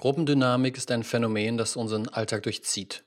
[0.00, 3.04] Gruppendynamik ist ein Phänomen, das unseren Alltag durchzieht.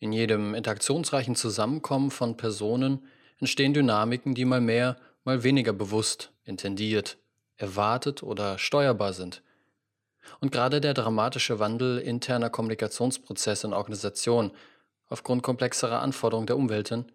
[0.00, 3.06] In jedem interaktionsreichen Zusammenkommen von Personen
[3.38, 7.16] entstehen Dynamiken, die mal mehr, mal weniger bewusst, intendiert,
[7.58, 9.44] erwartet oder steuerbar sind.
[10.40, 14.50] Und gerade der dramatische Wandel interner Kommunikationsprozesse in Organisationen
[15.06, 17.12] aufgrund komplexerer Anforderungen der Umwelten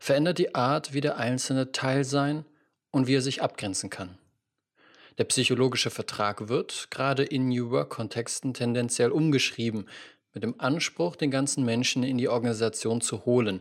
[0.00, 2.44] verändert die Art, wie der Einzelne Teil sein
[2.90, 4.18] und wie er sich abgrenzen kann.
[5.18, 9.88] Der psychologische Vertrag wird, gerade in New Work-Kontexten, tendenziell umgeschrieben,
[10.32, 13.60] mit dem Anspruch, den ganzen Menschen in die Organisation zu holen.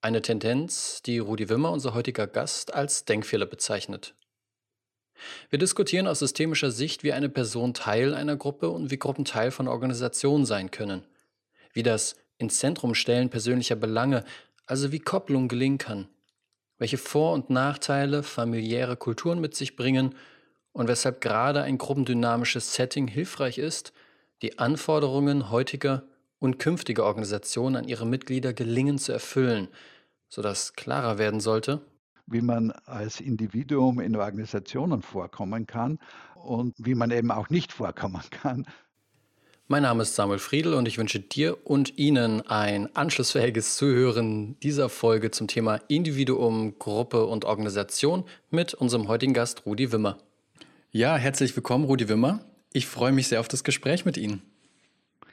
[0.00, 4.14] Eine Tendenz, die Rudi Wimmer, unser heutiger Gast, als Denkfehler bezeichnet.
[5.50, 9.50] Wir diskutieren aus systemischer Sicht, wie eine Person Teil einer Gruppe und wie Gruppen Teil
[9.50, 11.04] von Organisationen sein können.
[11.74, 14.24] Wie das ins Zentrum stellen persönlicher Belange,
[14.64, 16.08] also wie Kopplung gelingen kann.
[16.78, 20.14] Welche Vor- und Nachteile familiäre Kulturen mit sich bringen
[20.72, 23.92] und weshalb gerade ein gruppendynamisches Setting hilfreich ist,
[24.42, 26.04] die Anforderungen heutiger
[26.38, 29.68] und künftiger Organisationen an ihre Mitglieder gelingen zu erfüllen,
[30.28, 31.82] sodass klarer werden sollte,
[32.26, 35.98] wie man als Individuum in Organisationen vorkommen kann
[36.34, 38.66] und wie man eben auch nicht vorkommen kann.
[39.68, 44.88] Mein Name ist Samuel Friedl und ich wünsche dir und Ihnen ein anschlussfähiges Zuhören dieser
[44.88, 50.18] Folge zum Thema Individuum, Gruppe und Organisation mit unserem heutigen Gast Rudi Wimmer.
[50.94, 52.44] Ja, herzlich willkommen, Rudi Wimmer.
[52.74, 54.42] Ich freue mich sehr auf das Gespräch mit Ihnen.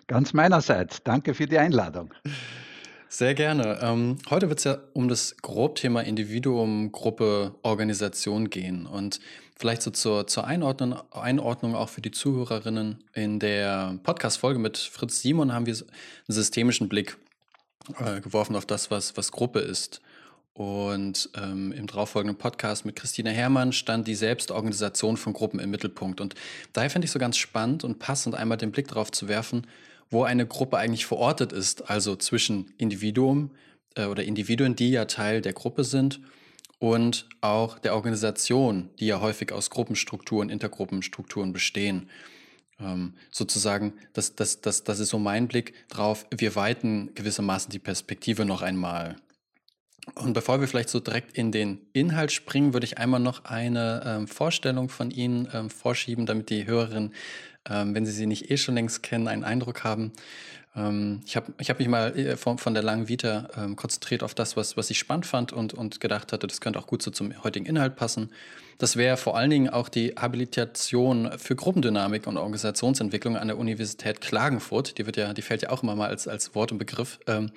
[0.08, 1.04] Ganz meinerseits.
[1.04, 2.14] Danke für die Einladung.
[3.10, 3.78] Sehr gerne.
[3.82, 8.86] Ähm, heute wird es ja um das Grobthema Individuum, Gruppe, Organisation gehen.
[8.86, 9.20] Und
[9.58, 13.04] vielleicht so zur, zur Einordnung, Einordnung auch für die Zuhörerinnen.
[13.14, 15.84] In der Podcast-Folge mit Fritz Simon haben wir einen
[16.30, 17.18] systemischen Blick
[18.00, 20.00] äh, geworfen auf das, was, was Gruppe ist.
[20.60, 26.20] Und ähm, im darauffolgenden Podcast mit Christina Herrmann stand die Selbstorganisation von Gruppen im Mittelpunkt.
[26.20, 26.36] Und
[26.74, 29.68] daher fände ich so ganz spannend und passend, einmal den Blick darauf zu werfen,
[30.10, 33.52] wo eine Gruppe eigentlich verortet ist, also zwischen Individuum
[33.96, 36.20] äh, oder Individuen, die ja Teil der Gruppe sind,
[36.78, 42.10] und auch der Organisation, die ja häufig aus Gruppenstrukturen, Intergruppenstrukturen bestehen.
[42.82, 46.26] Ähm, sozusagen, das, das, das, das ist so mein Blick drauf.
[46.36, 49.16] Wir weiten gewissermaßen die Perspektive noch einmal.
[50.16, 54.02] Und bevor wir vielleicht so direkt in den Inhalt springen, würde ich einmal noch eine
[54.06, 57.14] ähm, Vorstellung von Ihnen ähm, vorschieben, damit die Hörerinnen,
[57.70, 60.12] ähm, wenn sie sie nicht eh schon längst kennen, einen Eindruck haben.
[60.76, 64.24] Ähm, ich habe ich hab mich mal äh, von, von der langen Vita ähm, konzentriert
[64.24, 67.02] auf das, was, was ich spannend fand und, und gedacht hatte, das könnte auch gut
[67.02, 68.32] so zum heutigen Inhalt passen.
[68.80, 74.22] Das wäre vor allen Dingen auch die Habilitation für Gruppendynamik und Organisationsentwicklung an der Universität
[74.22, 74.98] Klagenfurt.
[74.98, 77.52] Die wird ja, die fällt ja auch immer mal als, als Wort und Begriff ähm,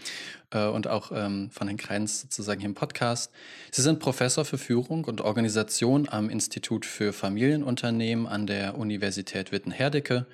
[0.50, 3.31] äh, und auch ähm, von Herrn Kreins sozusagen hier im Podcast.
[3.71, 10.27] Sie sind Professor für Führung und Organisation am Institut für Familienunternehmen an der Universität Witten-Herdecke.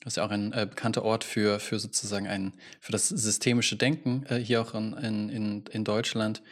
[0.00, 3.76] Das ist ja auch ein äh, bekannter Ort für, für sozusagen ein, für das systemische
[3.76, 6.42] Denken äh, hier auch in, in, in Deutschland,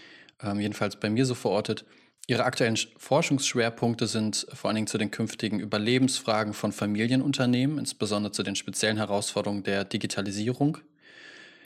[0.44, 1.84] ähm, jedenfalls bei mir so verortet.
[2.26, 8.42] Ihre aktuellen Forschungsschwerpunkte sind vor allen Dingen zu den künftigen Überlebensfragen von Familienunternehmen, insbesondere zu
[8.42, 10.78] den speziellen Herausforderungen der Digitalisierung.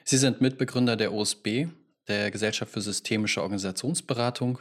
[0.05, 1.69] Sie sind Mitbegründer der OSB,
[2.09, 4.59] der Gesellschaft für systemische Organisationsberatung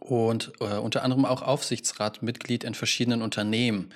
[0.00, 3.90] und äh, unter anderem auch Aufsichtsratmitglied in verschiedenen Unternehmen.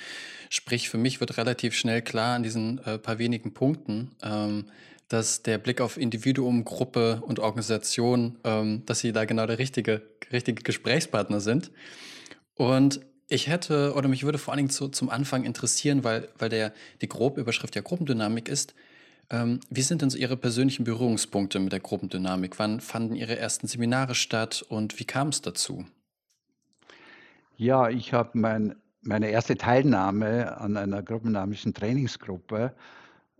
[0.48, 4.66] Sprich, für mich wird relativ schnell klar an diesen äh, paar wenigen Punkten, ähm,
[5.12, 10.02] dass der Blick auf Individuum, Gruppe und Organisation, ähm, dass sie da genau der richtige,
[10.32, 11.70] richtige Gesprächspartner sind.
[12.54, 16.48] Und ich hätte, oder mich würde vor allen Dingen zu, zum Anfang interessieren, weil, weil
[16.48, 16.72] der,
[17.02, 18.74] die Grobüberschrift ja Gruppendynamik ist.
[19.28, 22.58] Ähm, wie sind denn so Ihre persönlichen Berührungspunkte mit der Gruppendynamik?
[22.58, 25.84] Wann fanden Ihre ersten Seminare statt und wie kam es dazu?
[27.58, 32.72] Ja, ich habe mein, meine erste Teilnahme an einer gruppendynamischen Trainingsgruppe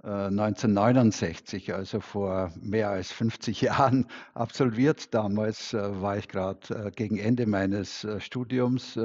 [0.02, 5.14] 1969, äh, also vor mehr als 50 Jahren, absolviert.
[5.14, 8.98] Damals äh, war ich gerade äh, gegen Ende meines Studiums.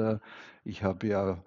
[0.64, 1.38] Ich habe ja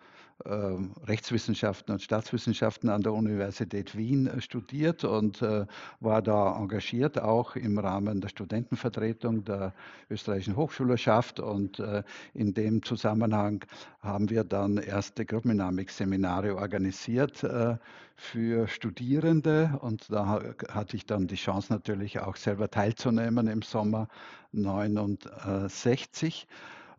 [1.05, 5.65] Rechtswissenschaften und Staatswissenschaften an der Universität Wien äh, studiert und äh,
[5.99, 9.73] war da engagiert, auch im Rahmen der Studentenvertretung der
[10.09, 11.39] österreichischen Hochschulerschaft.
[11.39, 12.03] Und äh,
[12.33, 13.65] in dem Zusammenhang
[14.01, 17.45] haben wir dann erste Gruppendynamik-Seminare organisiert
[18.15, 19.79] für Studierende.
[19.81, 24.07] Und da hatte ich dann die Chance natürlich auch selber teilzunehmen im Sommer
[24.53, 26.47] 69.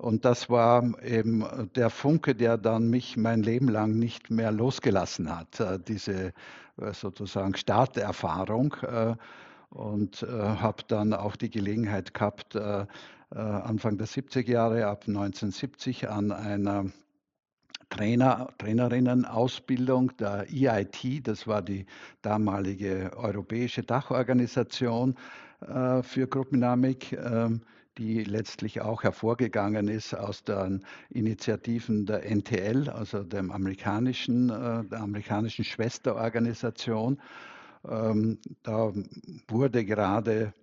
[0.02, 1.44] Und das war eben
[1.76, 6.32] der Funke, der dann mich mein Leben lang nicht mehr losgelassen hat, äh, diese
[6.76, 8.74] äh, sozusagen Starterfahrung.
[8.82, 9.14] Äh,
[9.70, 12.54] und habe dann auch die Gelegenheit gehabt,
[13.30, 16.90] Anfang der 70er Jahre, ab 1970 an einer
[17.88, 21.86] Trainer, Trainerinnenausbildung der EIT, das war die
[22.20, 25.14] damalige europäische Dachorganisation
[25.66, 27.48] äh, für Gruppendynamik, äh,
[27.98, 35.00] die letztlich auch hervorgegangen ist aus den Initiativen der NTL, also dem amerikanischen, äh, der
[35.00, 37.20] amerikanischen Schwesterorganisation.
[37.88, 38.92] Ähm, da
[39.48, 40.54] wurde gerade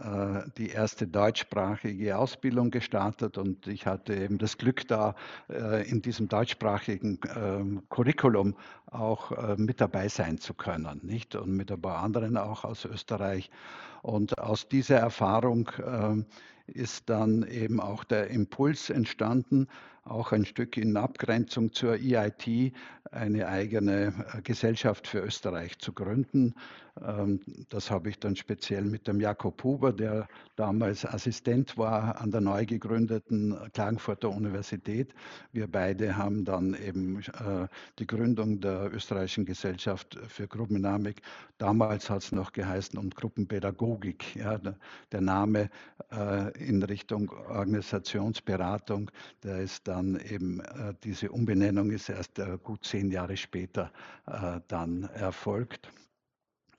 [0.00, 5.14] äh, die erste deutschsprachige Ausbildung gestartet und ich hatte eben das Glück, da
[5.48, 8.56] äh, in diesem deutschsprachigen ähm, Curriculum
[8.86, 11.34] auch mit dabei sein zu können, nicht?
[11.34, 13.50] Und mit ein paar anderen auch aus Österreich.
[14.02, 16.26] Und aus dieser Erfahrung ähm,
[16.72, 19.68] ist dann eben auch der Impuls entstanden,
[20.04, 22.72] auch ein Stück in Abgrenzung zur EIT
[23.10, 26.54] eine eigene äh, Gesellschaft für Österreich zu gründen.
[27.00, 32.30] Ähm, das habe ich dann speziell mit dem Jakob Huber, der damals Assistent war an
[32.30, 35.14] der neu gegründeten Klagenfurter Universität.
[35.52, 37.68] Wir beide haben dann eben äh,
[37.98, 41.22] die Gründung der österreichischen Gesellschaft für Gruppendynamik,
[41.58, 44.36] damals hat es noch geheißen, und Gruppenpädagogik.
[44.36, 44.58] Ja,
[45.12, 45.70] der Name
[46.10, 49.10] äh, in Richtung Organisationsberatung,
[49.42, 53.92] der ist dann eben, äh, diese Umbenennung ist erst gut zehn Jahre später
[54.68, 55.90] dann erfolgt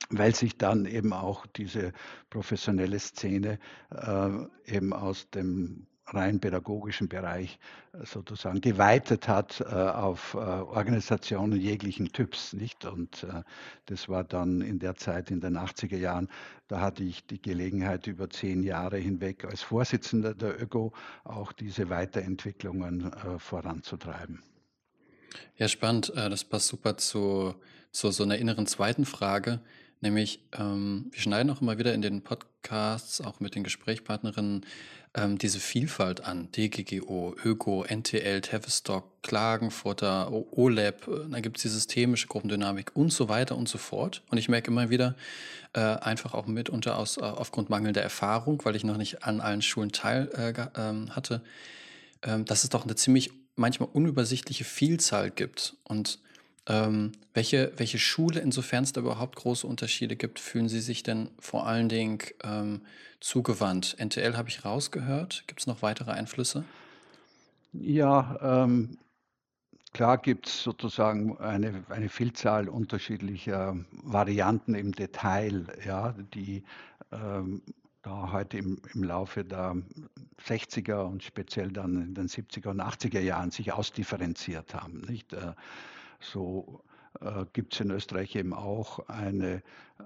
[0.10, 1.94] weil sich dann eben auch diese
[2.30, 3.60] professionelle Szene
[3.92, 4.30] äh,
[4.66, 7.60] eben aus dem rein pädagogischen Bereich
[7.94, 12.86] äh, sozusagen geweitet hat äh, auf äh, Organisationen jeglichen Typs, nicht?
[12.86, 13.44] Und äh,
[13.86, 16.30] das war dann in der Zeit in den 80er Jahren,
[16.68, 21.90] da hatte ich die Gelegenheit über zehn Jahre hinweg als Vorsitzender der ÖGO auch diese
[21.90, 24.42] Weiterentwicklungen äh, voranzutreiben.
[25.58, 26.12] Ja, spannend.
[26.16, 27.56] Das passt super zu,
[27.92, 29.62] zu so einer inneren zweiten Frage.
[30.04, 34.66] Nämlich, ähm, wir schneiden auch immer wieder in den Podcasts, auch mit den Gesprächspartnerinnen,
[35.16, 36.50] ähm, diese Vielfalt an.
[36.52, 43.30] DGGO, ÖGO, NTL, Tavistock, Klagenfurter, OLAB, äh, dann gibt es die systemische Gruppendynamik und so
[43.30, 44.24] weiter und so fort.
[44.30, 45.16] Und ich merke immer wieder,
[45.74, 49.62] äh, einfach auch mitunter aus, äh, aufgrund mangelnder Erfahrung, weil ich noch nicht an allen
[49.62, 51.42] Schulen teil äh, ähm, hatte,
[52.24, 55.76] ähm, dass es doch eine ziemlich manchmal unübersichtliche Vielzahl gibt.
[55.84, 56.20] Und
[56.68, 61.30] ähm, welche, welche Schule, insofern es da überhaupt große Unterschiede gibt, fühlen Sie sich denn
[61.40, 62.82] vor allen Dingen ähm,
[63.24, 63.96] zugewandt?
[64.00, 65.46] NTL habe ich rausgehört.
[65.48, 66.66] Gibt es noch weitere Einflüsse?
[67.72, 68.98] Ja, ähm,
[69.94, 76.64] klar gibt es sozusagen eine, eine Vielzahl unterschiedlicher Varianten im Detail, ja, die
[77.12, 77.64] ähm,
[78.04, 79.78] da heute im, im Laufe der
[80.46, 85.00] 60er und speziell dann in den 70er und 80er Jahren sich ausdifferenziert haben.
[85.08, 85.32] Nicht?
[85.32, 85.54] Äh,
[86.20, 86.84] so
[87.22, 89.62] äh, gibt es in Österreich eben auch eine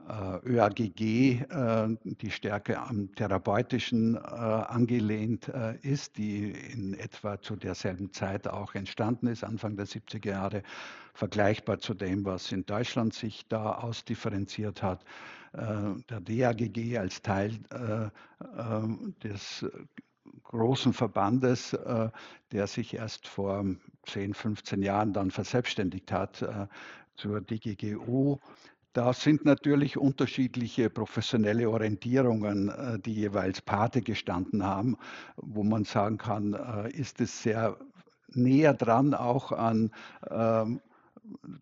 [0.10, 7.56] äh, ÖAGG, äh, die stärker am therapeutischen äh, angelehnt äh, ist, die in etwa zu
[7.56, 10.64] derselben Zeit auch entstanden ist, Anfang der 70er Jahre,
[11.14, 15.04] vergleichbar zu dem, was in Deutschland sich da ausdifferenziert hat.
[15.54, 17.60] Äh, der DAGG als Teil
[19.24, 19.66] des
[20.48, 22.10] großen Verbandes, äh,
[22.52, 23.66] der sich erst vor
[24.06, 26.68] 10, 15 Jahren dann verselbstständigt hat äh,
[27.16, 28.38] zur DGGU.
[28.94, 34.98] Da sind natürlich unterschiedliche professionelle Orientierungen, äh, die jeweils Pate gestanden haben,
[35.36, 36.54] wo man sagen kann,
[36.94, 37.78] ist es sehr
[38.30, 39.92] näher dran auch an
[40.30, 40.82] ähm,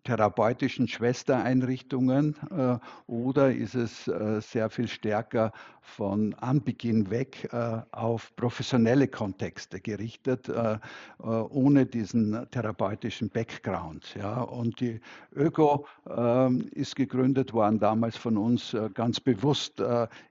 [0.04, 8.36] therapeutischen Schwestereinrichtungen äh, oder ist es äh, sehr viel stärker von Anbeginn weg äh, auf
[8.36, 10.78] professionelle Kontexte gerichtet, äh, äh,
[11.20, 14.16] ohne diesen therapeutischen Background.
[14.16, 14.42] Ja?
[14.42, 15.00] Und die
[15.36, 19.82] ÖKO ähm, ist gegründet worden damals von uns äh, ganz bewusst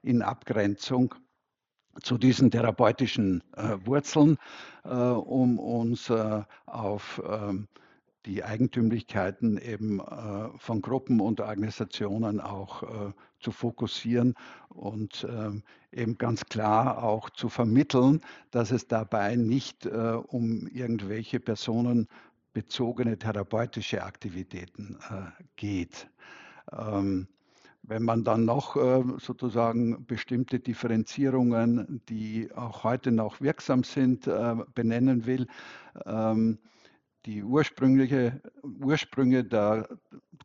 [0.01, 1.15] in Abgrenzung
[2.01, 3.43] zu diesen therapeutischen
[3.85, 4.37] Wurzeln,
[4.83, 6.11] um uns
[6.65, 7.67] auf ähm,
[8.25, 14.33] die Eigentümlichkeiten eben äh, von Gruppen und Organisationen auch äh, zu fokussieren
[14.69, 21.39] und ähm, eben ganz klar auch zu vermitteln, dass es dabei nicht äh, um irgendwelche
[21.39, 24.97] personenbezogene therapeutische Aktivitäten
[25.55, 26.09] geht.
[26.71, 27.27] Ähm,
[27.87, 28.75] wenn man dann noch
[29.19, 34.27] sozusagen bestimmte Differenzierungen, die auch heute noch wirksam sind,
[34.73, 35.45] benennen will,
[36.07, 36.57] ähm,
[37.25, 39.87] die ursprüngliche Ursprünge der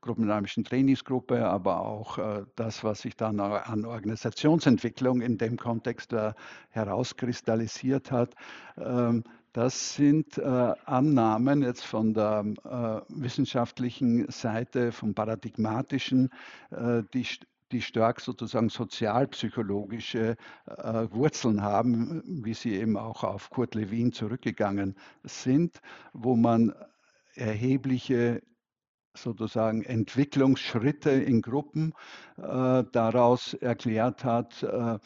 [0.01, 6.33] gruppendynamischen Trainingsgruppe, aber auch äh, das, was sich dann an Organisationsentwicklung in dem Kontext äh,
[6.71, 8.35] herauskristallisiert hat.
[8.79, 10.43] Ähm, das sind äh,
[10.87, 16.31] Annahmen jetzt von der äh, wissenschaftlichen Seite, vom paradigmatischen,
[17.13, 17.27] die
[17.73, 20.37] die stark sozusagen sozialpsychologische
[20.67, 25.81] äh, Wurzeln haben, wie sie eben auch auf Kurt Lewin zurückgegangen sind,
[26.13, 26.75] wo man
[27.35, 28.43] erhebliche
[29.15, 31.95] sozusagen Entwicklungsschritte in Gruppen
[32.37, 34.99] äh, daraus erklärt hat, äh,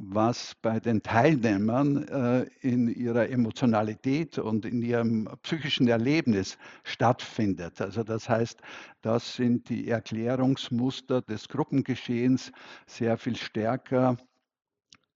[0.00, 7.80] was bei den Teilnehmern äh, in ihrer Emotionalität und in ihrem psychischen Erlebnis stattfindet.
[7.80, 8.60] Also das heißt,
[9.02, 12.52] das sind die Erklärungsmuster des Gruppengeschehens
[12.86, 14.16] sehr viel stärker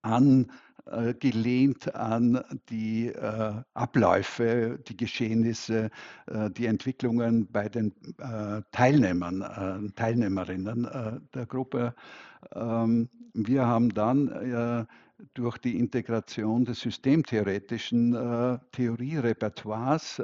[0.03, 0.51] an
[0.87, 5.91] äh, gelehnt an die äh, Abläufe, die Geschehnisse,
[6.27, 11.95] äh, die Entwicklungen bei den äh, Teilnehmern, äh, Teilnehmerinnen der Gruppe.
[12.54, 14.87] Ähm, wir haben dann
[15.34, 20.20] durch die Integration des systemtheoretischen Theorierepertoires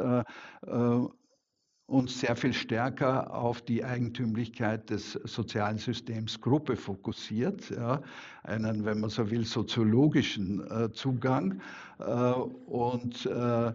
[1.89, 8.03] uns sehr viel stärker auf die Eigentümlichkeit des sozialen Systems Gruppe fokussiert, ja,
[8.43, 11.63] einen, wenn man so will, soziologischen äh, Zugang
[11.99, 13.73] äh, und äh,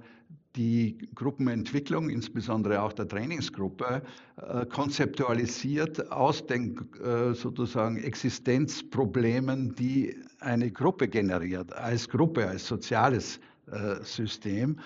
[0.55, 4.03] die Gruppenentwicklung, insbesondere auch der Trainingsgruppe,
[4.37, 13.39] äh, konzeptualisiert aus den äh, sozusagen Existenzproblemen, die eine Gruppe generiert, als Gruppe, als soziales
[13.71, 14.79] äh, System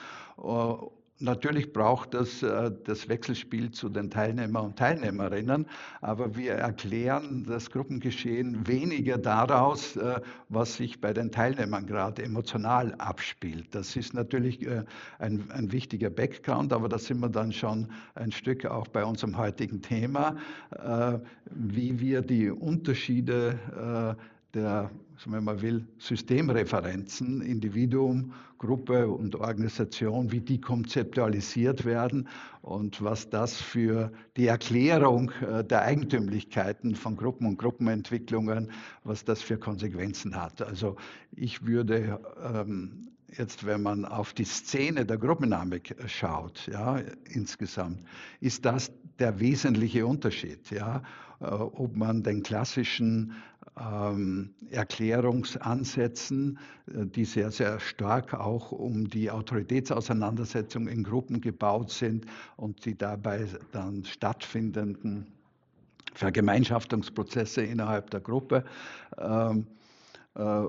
[1.20, 5.66] Natürlich braucht es äh, das Wechselspiel zu den Teilnehmern und Teilnehmerinnen,
[6.00, 12.94] aber wir erklären das Gruppengeschehen weniger daraus, äh, was sich bei den Teilnehmern gerade emotional
[13.00, 13.66] abspielt.
[13.72, 14.84] Das ist natürlich äh,
[15.18, 19.38] ein, ein wichtiger Background, aber da sind wir dann schon ein Stück auch bei unserem
[19.38, 20.36] heutigen Thema,
[21.46, 24.18] wie wir die Unterschiede
[24.58, 24.90] der,
[25.26, 32.28] wenn man will, Systemreferenzen, Individuum, Gruppe und Organisation, wie die konzeptualisiert werden
[32.62, 38.72] und was das für die Erklärung äh, der Eigentümlichkeiten von Gruppen und Gruppenentwicklungen,
[39.04, 40.62] was das für Konsequenzen hat.
[40.64, 40.96] Also
[41.32, 46.98] ich würde ähm, jetzt, wenn man auf die Szene der Gruppendynamik schaut, ja,
[47.30, 48.00] insgesamt,
[48.40, 51.04] ist das der wesentliche Unterschied, ja,
[51.40, 53.34] äh, ob man den klassischen
[53.80, 62.26] ähm, Erklärungsansätzen, äh, die sehr, sehr stark auch um die Autoritätsauseinandersetzung in Gruppen gebaut sind
[62.56, 65.28] und die dabei dann stattfindenden
[66.14, 68.64] Vergemeinschaftungsprozesse innerhalb der Gruppe
[69.18, 69.68] ähm,
[70.36, 70.64] äh,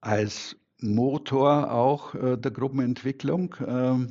[0.00, 4.06] als Motor auch äh, der Gruppenentwicklung, äh,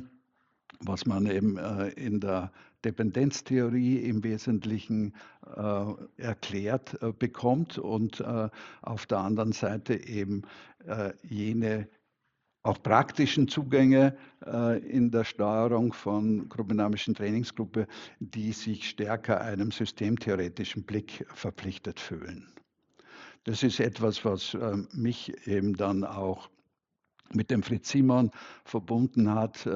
[0.80, 2.50] was man eben äh, in der
[2.84, 5.14] Dependenztheorie im Wesentlichen
[5.56, 5.84] äh,
[6.16, 8.48] erklärt äh, bekommt und äh,
[8.82, 10.42] auf der anderen Seite eben
[10.86, 11.88] äh, jene
[12.62, 17.88] auch praktischen Zugänge äh, in der Steuerung von gruppendynamischen Trainingsgruppe,
[18.20, 22.52] die sich stärker einem systemtheoretischen Blick verpflichtet fühlen.
[23.44, 26.48] Das ist etwas, was äh, mich eben dann auch
[27.32, 28.30] mit dem Fritz Simon
[28.64, 29.66] verbunden hat,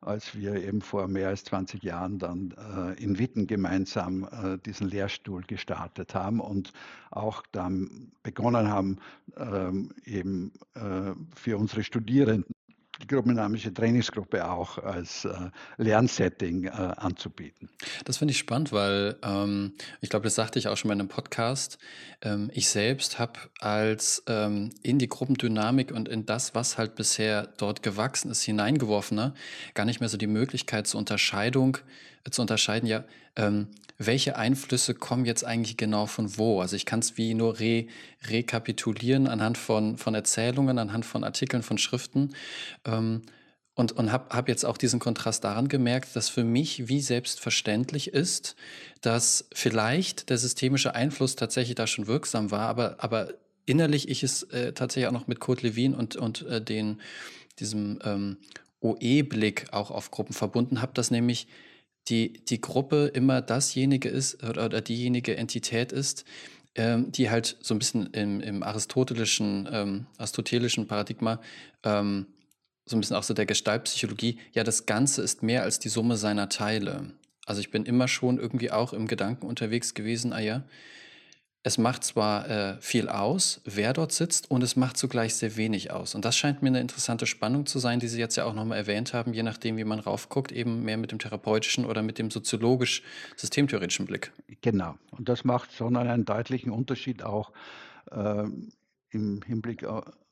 [0.00, 4.88] als wir eben vor mehr als 20 Jahren dann äh, in Witten gemeinsam äh, diesen
[4.88, 6.72] Lehrstuhl gestartet haben und
[7.10, 8.98] auch dann begonnen haben,
[9.36, 12.57] ähm, eben äh, für unsere Studierenden die
[13.06, 17.68] gruppendynamische Trainingsgruppe auch als äh, Lernsetting äh, anzubieten.
[18.04, 21.00] Das finde ich spannend, weil ähm, ich glaube, das sagte ich auch schon mal in
[21.00, 21.78] einem Podcast.
[22.22, 27.48] Ähm, ich selbst habe als ähm, in die Gruppendynamik und in das, was halt bisher
[27.58, 29.34] dort gewachsen ist, hineingeworfener,
[29.74, 31.78] gar nicht mehr so die Möglichkeit zur Unterscheidung
[32.30, 33.04] zu unterscheiden, ja,
[33.36, 33.68] ähm,
[34.00, 36.60] welche Einflüsse kommen jetzt eigentlich genau von wo?
[36.60, 37.86] Also ich kann es wie nur re
[38.28, 42.34] rekapitulieren anhand von, von Erzählungen, anhand von Artikeln, von Schriften.
[42.88, 43.22] Ähm,
[43.74, 48.12] und, und habe hab jetzt auch diesen Kontrast daran gemerkt, dass für mich wie selbstverständlich
[48.12, 48.56] ist,
[49.02, 53.28] dass vielleicht der systemische Einfluss tatsächlich da schon wirksam war, aber, aber
[53.66, 57.00] innerlich ich es äh, tatsächlich auch noch mit Kurt Lewin und, und äh, den,
[57.60, 58.38] diesem ähm,
[58.80, 61.46] OE-Blick auch auf Gruppen verbunden habe, dass nämlich
[62.08, 66.24] die, die Gruppe immer dasjenige ist oder, oder diejenige Entität ist,
[66.74, 71.40] ähm, die halt so ein bisschen im, im aristotelischen, ähm, aristotelischen Paradigma,
[71.84, 72.26] ähm,
[72.88, 76.16] so ein bisschen auch so der Gestaltpsychologie, ja, das Ganze ist mehr als die Summe
[76.16, 77.12] seiner Teile.
[77.46, 80.64] Also ich bin immer schon irgendwie auch im Gedanken unterwegs gewesen, ah ja,
[81.64, 85.90] es macht zwar äh, viel aus, wer dort sitzt, und es macht zugleich sehr wenig
[85.90, 86.14] aus.
[86.14, 88.78] Und das scheint mir eine interessante Spannung zu sein, die Sie jetzt ja auch nochmal
[88.78, 92.30] erwähnt haben, je nachdem, wie man raufguckt, eben mehr mit dem therapeutischen oder mit dem
[92.30, 94.32] soziologisch-systemtheoretischen Blick.
[94.62, 94.94] Genau.
[95.10, 97.52] Und das macht schon einen deutlichen Unterschied auch
[98.12, 98.44] äh,
[99.10, 99.84] im Hinblick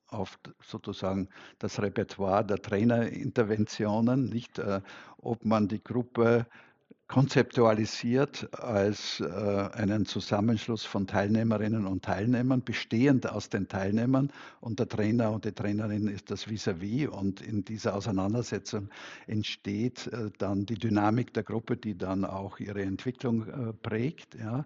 [0.08, 4.80] auf sozusagen das Repertoire der Trainerinterventionen, nicht, äh,
[5.18, 6.46] ob man die Gruppe
[7.08, 14.88] konzeptualisiert als äh, einen Zusammenschluss von Teilnehmerinnen und Teilnehmern, bestehend aus den Teilnehmern und der
[14.88, 18.88] Trainer und die Trainerin ist das vis-à-vis -vis und in dieser Auseinandersetzung
[19.28, 24.34] entsteht äh, dann die Dynamik der Gruppe, die dann auch ihre Entwicklung äh, prägt.
[24.34, 24.64] Ja.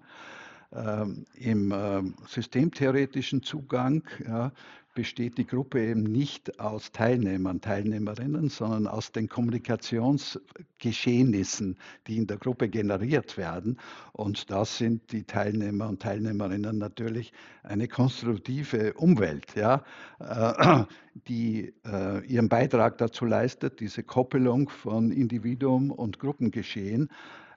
[0.73, 4.52] Ähm, Im ähm, systemtheoretischen Zugang ja,
[4.94, 12.38] besteht die Gruppe eben nicht aus Teilnehmern, Teilnehmerinnen, sondern aus den Kommunikationsgeschehnissen, die in der
[12.38, 13.78] Gruppe generiert werden.
[14.12, 17.32] Und da sind die Teilnehmer und Teilnehmerinnen natürlich
[17.62, 19.85] eine konstruktive Umwelt, ja,
[20.18, 20.85] äh,
[21.28, 27.09] die äh, ihren Beitrag dazu leistet, diese Koppelung von Individuum und Gruppengeschehen.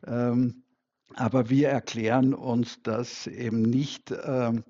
[0.05, 0.63] Ähm,
[1.15, 4.63] aber wir erklären uns das eben nicht ähm,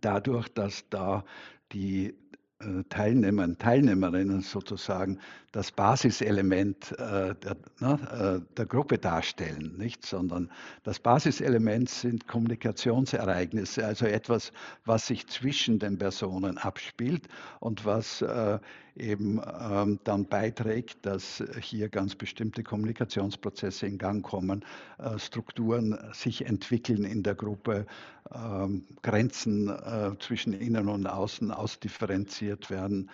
[0.00, 1.24] dadurch, dass da
[1.72, 2.14] die
[2.60, 5.20] äh, Teilnehmer Teilnehmerinnen sozusagen
[5.56, 10.04] das Basiselement äh, der, ne, äh, der, Gruppe darstellen, nicht?
[10.04, 10.50] sondern
[10.82, 14.52] das Basiselement sind Kommunikationsereignisse, also etwas,
[14.84, 17.28] was sich zwischen den Personen abspielt
[17.60, 18.58] und was äh,
[18.96, 24.62] eben ähm, dann beiträgt, dass hier ganz bestimmte Kommunikationsprozesse in Gang kommen,
[24.98, 27.86] äh, Strukturen sich entwickeln in der Gruppe,
[28.30, 33.08] ähm, Grenzen äh, zwischen innen und außen ausdifferenziert werden,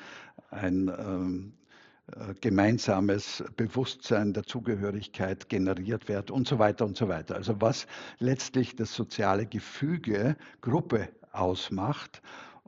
[0.50, 1.61] ein ähm, äh,
[2.40, 7.36] gemeinsames Bewusstsein der Zugehörigkeit generiert wird und so weiter und so weiter.
[7.36, 7.86] Also was
[8.18, 12.20] letztlich das soziale Gefüge Gruppe ausmacht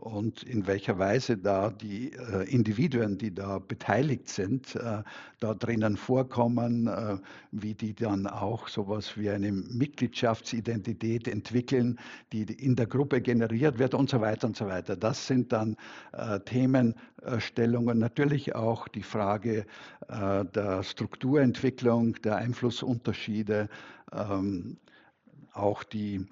[0.05, 5.03] und in welcher Weise da die äh, Individuen, die da beteiligt sind, äh,
[5.41, 7.17] da drinnen vorkommen, äh,
[7.53, 11.99] wie die dann auch sowas wie eine Mitgliedschaftsidentität entwickeln,
[12.33, 14.95] die in der Gruppe generiert wird und so weiter und so weiter.
[14.95, 15.77] Das sind dann
[16.13, 19.65] äh, Themenstellungen, natürlich auch die Frage
[20.09, 23.71] äh, der Strukturentwicklung, der Einflussunterschiede,
[24.13, 24.77] ähm,
[25.55, 26.27] auch die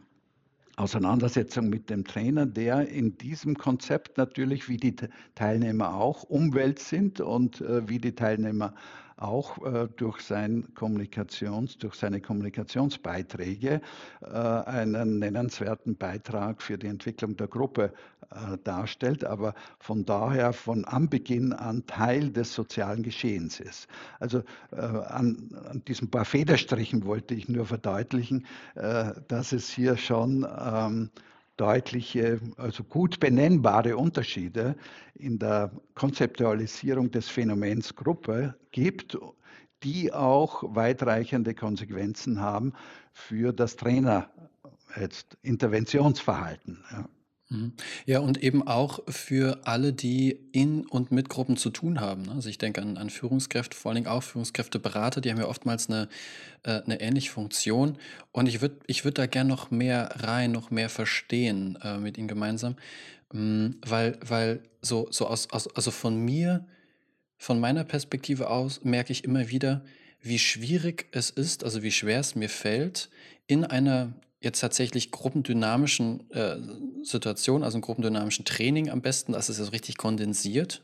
[0.77, 4.97] Auseinandersetzung mit dem Trainer, der in diesem Konzept natürlich wie die
[5.35, 8.75] Teilnehmer auch Umwelt sind und äh, wie die Teilnehmer
[9.17, 13.81] auch äh, durch, sein Kommunikations, durch seine Kommunikationsbeiträge
[14.21, 17.93] äh, einen nennenswerten Beitrag für die Entwicklung der Gruppe
[18.35, 23.89] äh, darstellt, aber von daher von Anbeginn an Teil des sozialen Geschehens ist.
[24.21, 24.43] Also
[24.73, 30.47] äh, an, an, diesen paar Federstrichen wollte ich nur verdeutlichen, äh, dass es hier schon
[30.59, 31.11] ähm,
[31.57, 34.77] deutliche, also gut benennbare Unterschiede
[35.15, 39.19] in der Konzeptualisierung des Phänomens Gruppe gibt,
[39.83, 42.73] die auch weitreichende Konsequenzen haben
[43.13, 44.31] für das Trainer
[44.99, 46.85] jetzt Interventionsverhalten.
[46.91, 47.09] Ja.
[47.53, 47.73] Mhm.
[48.07, 52.23] Ja, und eben auch für alle, die in und mit Gruppen zu tun haben.
[52.23, 52.33] ne?
[52.33, 55.89] Also ich denke an, an Führungskräfte, vor allen Dingen auch Führungskräfteberater, die haben ja oftmals
[55.89, 56.09] eine,
[56.63, 57.99] äh, eine ähnliche Funktion.
[58.33, 62.17] Und ich würde ich würd da gern noch mehr rein, noch mehr verstehen äh, mit
[62.17, 62.77] Ihnen gemeinsam.
[63.33, 66.67] Mm, Weil, weil so, so aus, aus, also von mir,
[67.37, 69.85] von meiner Perspektive aus, merke ich immer wieder,
[70.23, 73.11] wie schwierig es ist, also wie schwer es mir fällt,
[73.47, 74.13] in einer
[74.43, 76.57] jetzt tatsächlich gruppendynamischen äh,
[77.03, 80.83] Situation, also einem gruppendynamischen Training am besten, das ist ja so richtig kondensiert.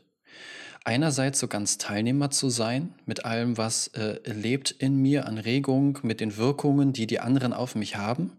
[0.85, 5.99] Einerseits so ganz Teilnehmer zu sein mit allem, was äh, lebt in mir an Regung,
[6.03, 8.31] mit den Wirkungen, die die anderen auf mich haben.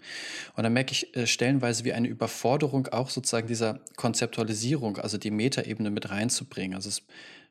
[0.57, 5.31] Und dann merke ich äh, stellenweise wie eine Überforderung auch sozusagen dieser Konzeptualisierung, also die
[5.31, 6.75] Metaebene mit reinzubringen.
[6.75, 7.03] Also es,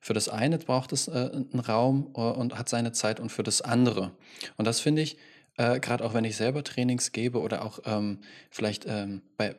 [0.01, 3.43] für das eine braucht es äh, einen Raum äh, und hat seine Zeit und für
[3.43, 4.11] das andere.
[4.57, 5.17] Und das finde ich,
[5.59, 8.19] äh, gerade auch wenn ich selber Trainings gebe oder auch ähm,
[8.49, 9.55] vielleicht ähm, bei,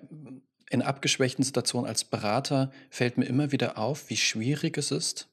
[0.70, 5.28] in abgeschwächten Situationen als Berater, fällt mir immer wieder auf, wie schwierig es ist,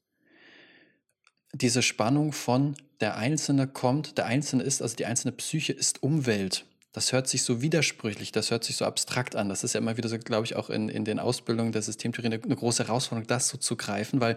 [1.54, 6.66] diese Spannung von der Einzelne kommt, der Einzelne ist, also die einzelne Psyche ist Umwelt.
[6.92, 9.50] Das hört sich so widersprüchlich, das hört sich so abstrakt an.
[9.50, 12.28] Das ist ja immer wieder so, glaube ich, auch in, in den Ausbildungen der Systemtheorie
[12.34, 14.36] eine, eine große Herausforderung, das so zu greifen, weil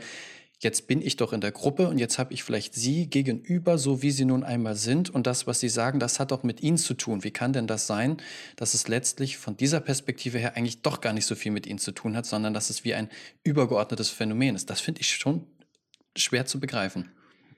[0.60, 4.02] jetzt bin ich doch in der Gruppe und jetzt habe ich vielleicht Sie gegenüber, so
[4.02, 5.10] wie Sie nun einmal sind.
[5.10, 7.24] Und das, was Sie sagen, das hat doch mit Ihnen zu tun.
[7.24, 8.18] Wie kann denn das sein,
[8.56, 11.78] dass es letztlich von dieser Perspektive her eigentlich doch gar nicht so viel mit Ihnen
[11.78, 13.08] zu tun hat, sondern dass es wie ein
[13.42, 14.68] übergeordnetes Phänomen ist?
[14.68, 15.46] Das finde ich schon
[16.16, 17.10] schwer zu begreifen.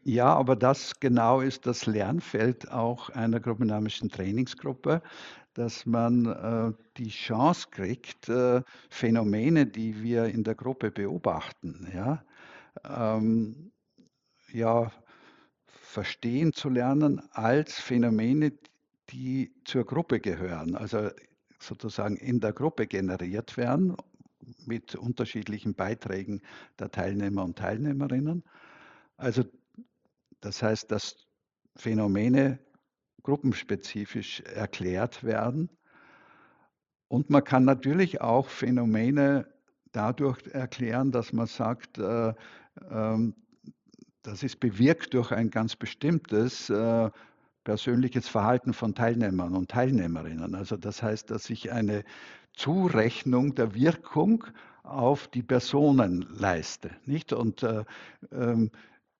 [0.04, 5.00] Ja, aber das genau ist das Lernfeld auch einer gruppendynamischen Trainingsgruppe,
[5.54, 12.24] dass man äh, die Chance kriegt, äh, Phänomene, die wir in der Gruppe beobachten, ja,
[12.84, 13.72] ähm,
[14.52, 14.92] ja,
[15.66, 18.52] verstehen zu lernen als Phänomene,
[19.10, 21.10] die zur Gruppe gehören, also
[21.58, 23.96] sozusagen in der Gruppe generiert werden
[24.66, 26.40] mit unterschiedlichen Beiträgen
[26.78, 28.42] der Teilnehmer und Teilnehmerinnen.
[29.16, 29.44] Also
[30.40, 31.16] das heißt, dass
[31.76, 32.58] Phänomene
[33.22, 35.70] gruppenspezifisch erklärt werden.
[37.08, 39.46] Und man kann natürlich auch Phänomene
[39.92, 42.34] dadurch erklären, dass man sagt, äh,
[44.22, 47.10] das ist bewirkt durch ein ganz bestimmtes äh,
[47.64, 50.54] persönliches Verhalten von Teilnehmern und Teilnehmerinnen.
[50.54, 52.04] Also das heißt, dass ich eine
[52.54, 54.44] Zurechnung der Wirkung
[54.82, 56.90] auf die Personen leiste.
[57.06, 57.32] Nicht?
[57.32, 57.84] Und äh,
[58.32, 58.70] ähm,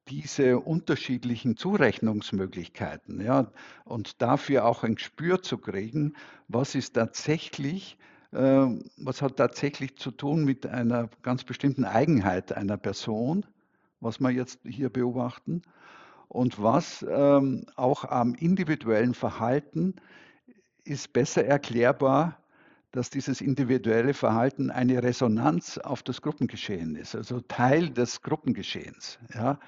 [0.09, 3.53] diese unterschiedlichen Zurechnungsmöglichkeiten ja,
[3.85, 6.15] und dafür auch ein Gespür zu kriegen,
[6.49, 7.97] was ist tatsächlich,
[8.33, 13.45] was hat tatsächlich zu tun mit einer ganz bestimmten Eigenheit einer Person,
[14.01, 15.63] was wir jetzt hier beobachten,
[16.29, 19.97] und was ähm, auch am individuellen Verhalten
[20.85, 22.43] ist besser erklärbar
[22.93, 29.19] dass dieses individuelle Verhalten eine Resonanz auf das Gruppengeschehen ist, also Teil des Gruppengeschehens.
[29.35, 29.59] Ja?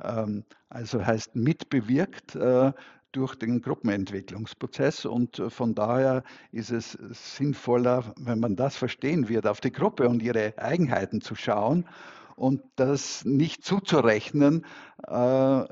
[0.00, 2.72] Ähm, also heißt mitbewirkt äh,
[3.16, 9.60] durch den Gruppenentwicklungsprozess und von daher ist es sinnvoller, wenn man das verstehen wird, auf
[9.60, 11.86] die Gruppe und ihre Eigenheiten zu schauen
[12.36, 14.66] und das nicht zuzurechnen
[15.06, 15.64] äh,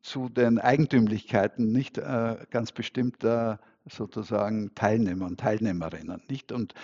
[0.00, 6.22] zu den Eigentümlichkeiten nicht äh, ganz bestimmter sozusagen Teilnehmer und Teilnehmerinnen.
[6.28, 6.52] Nicht?
[6.52, 6.74] Und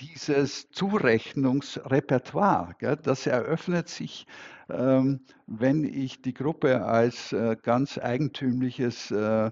[0.00, 4.26] dieses Zurechnungsrepertoire, gell, das eröffnet sich,
[4.68, 9.50] ähm, wenn ich die Gruppe als äh, ganz eigentümliches äh,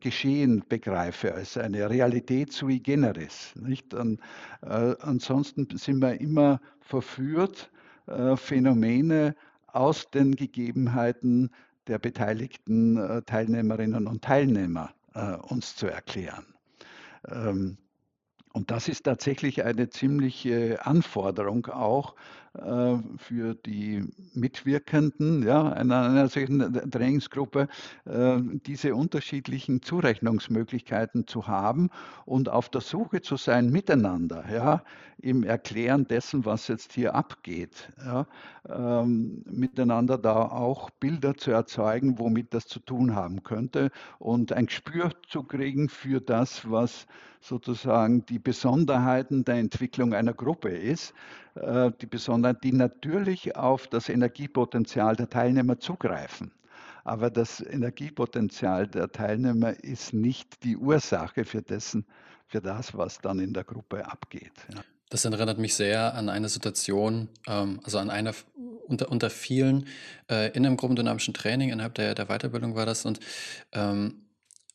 [0.00, 3.52] Geschehen begreife, als eine Realität sui generis.
[3.56, 3.92] Nicht?
[3.92, 4.20] Und,
[4.62, 7.70] äh, ansonsten sind wir immer verführt,
[8.06, 9.34] äh, Phänomene
[9.66, 11.50] aus den Gegebenheiten
[11.86, 16.46] der beteiligten äh, Teilnehmerinnen und Teilnehmer äh, uns zu erklären.
[17.28, 17.76] Ähm,
[18.56, 22.14] und das ist tatsächlich eine ziemliche Anforderung auch
[22.54, 27.68] äh, für die Mitwirkenden ja, einer, einer solchen Trainingsgruppe,
[28.06, 31.90] äh, diese unterschiedlichen Zurechnungsmöglichkeiten zu haben
[32.24, 34.82] und auf der Suche zu sein miteinander, ja,
[35.18, 38.26] im Erklären dessen, was jetzt hier abgeht, ja,
[38.70, 44.64] ähm, miteinander da auch Bilder zu erzeugen, womit das zu tun haben könnte und ein
[44.64, 47.06] Gespür zu kriegen für das, was
[47.46, 51.14] sozusagen die Besonderheiten der Entwicklung einer Gruppe ist,
[51.54, 56.52] äh, die Besonderheiten, die natürlich auf das Energiepotenzial der Teilnehmer zugreifen.
[57.04, 62.04] Aber das Energiepotenzial der Teilnehmer ist nicht die Ursache für, dessen,
[62.48, 64.52] für das, was dann in der Gruppe abgeht.
[64.74, 64.80] Ja.
[65.08, 68.32] Das erinnert mich sehr an eine Situation, ähm, also an eine
[68.86, 69.86] unter, unter vielen
[70.30, 73.20] äh, in einem gruppendynamischen Training innerhalb der, der Weiterbildung war das und
[73.72, 74.25] ähm,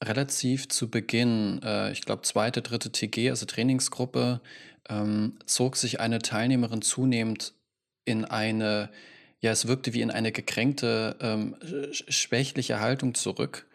[0.04, 4.42] relativ zu Beginn, äh, ich glaube zweite, dritte TG, also Trainingsgruppe,
[4.90, 7.54] ähm, zog sich eine Teilnehmerin zunehmend
[8.06, 8.90] in eine,
[9.40, 11.56] ja, es wirkte wie in eine gekränkte, ähm,
[11.92, 13.68] schwächliche Haltung zurück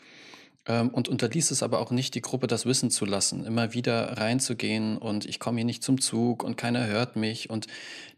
[0.66, 4.18] ähm, und unterließ es aber auch nicht, die Gruppe das wissen zu lassen, immer wieder
[4.18, 7.50] reinzugehen und ich komme hier nicht zum Zug und keiner hört mich.
[7.50, 7.66] Und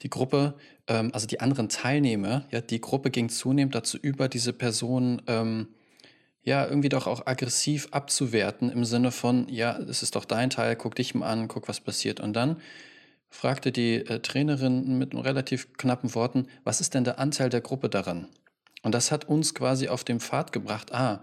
[0.02, 0.54] die Gruppe,
[0.86, 5.68] ähm, also die anderen Teilnehmer, ja, die Gruppe ging zunehmend dazu über, diese Person ähm,
[6.42, 10.76] ja, irgendwie doch auch aggressiv abzuwerten im Sinne von, ja, es ist doch dein Teil,
[10.76, 12.20] guck dich mal an, guck, was passiert.
[12.20, 12.60] Und dann
[13.28, 17.88] fragte die äh, Trainerin mit relativ knappen Worten, was ist denn der Anteil der Gruppe
[17.88, 18.28] daran?
[18.82, 21.22] Und das hat uns quasi auf den Pfad gebracht, ah,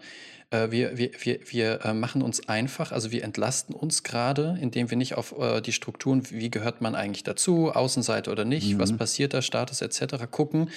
[0.52, 4.90] äh, wir, wir, wir, wir äh, machen uns einfach, also wir entlasten uns gerade, indem
[4.90, 8.80] wir nicht auf äh, die Strukturen, wie gehört man eigentlich dazu, Außenseite oder nicht, mhm.
[8.80, 10.26] was passiert da, Status etc.
[10.30, 10.70] gucken,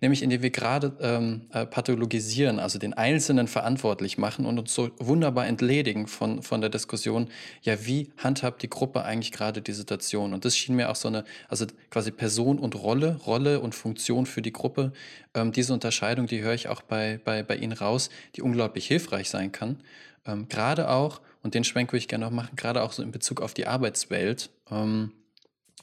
[0.00, 4.90] nämlich indem wir gerade ähm, äh, pathologisieren, also den Einzelnen verantwortlich machen und uns so
[4.98, 7.28] wunderbar entledigen von, von der Diskussion,
[7.62, 10.32] ja, wie handhabt die Gruppe eigentlich gerade die Situation?
[10.32, 14.26] Und das schien mir auch so eine, also quasi Person und Rolle, Rolle und Funktion
[14.26, 14.92] für die Gruppe,
[15.32, 19.09] ähm, diese Unterscheidung, die höre ich auch bei, bei, bei Ihnen raus, die unglaublich hilfreich
[19.28, 19.82] sein kann.
[20.26, 23.12] Ähm, gerade auch, und den Schwenk würde ich gerne noch machen, gerade auch so in
[23.12, 24.50] Bezug auf die Arbeitswelt.
[24.70, 25.12] Ähm,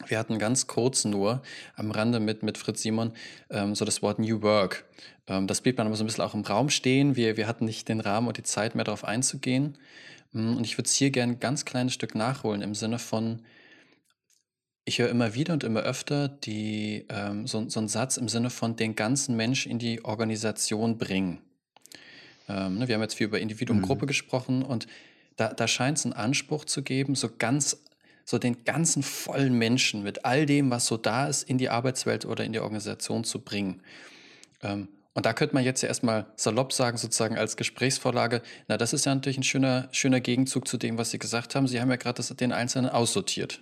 [0.06, 1.42] wir hatten ganz kurz nur
[1.76, 3.14] am Rande mit, mit Fritz Simon
[3.50, 4.86] ähm, so das Wort New Work.
[5.28, 7.16] Ähm, das blieb dann aber so ein bisschen auch im Raum stehen.
[7.16, 9.78] Wir, wir hatten nicht den Rahmen und die Zeit mehr darauf einzugehen.
[10.34, 13.42] Mm, und ich würde es hier gerne ein ganz kleines Stück nachholen im Sinne von,
[14.86, 18.50] ich höre immer wieder und immer öfter die, ähm, so, so einen Satz im Sinne
[18.50, 21.42] von den ganzen Mensch in die Organisation bringen.
[22.48, 23.84] Ähm, ne, wir haben jetzt viel über Individuum, mhm.
[23.84, 24.88] Gruppe gesprochen und
[25.36, 27.78] da, da scheint es einen Anspruch zu geben, so ganz
[28.26, 32.26] so den ganzen vollen Menschen mit all dem, was so da ist, in die Arbeitswelt
[32.26, 33.82] oder in die Organisation zu bringen.
[34.62, 38.92] Ähm, und da könnte man jetzt ja erstmal salopp sagen, sozusagen als Gesprächsvorlage, na, das
[38.92, 41.68] ist ja natürlich ein schöner, schöner Gegenzug zu dem, was Sie gesagt haben.
[41.68, 43.62] Sie haben ja gerade den Einzelnen aussortiert.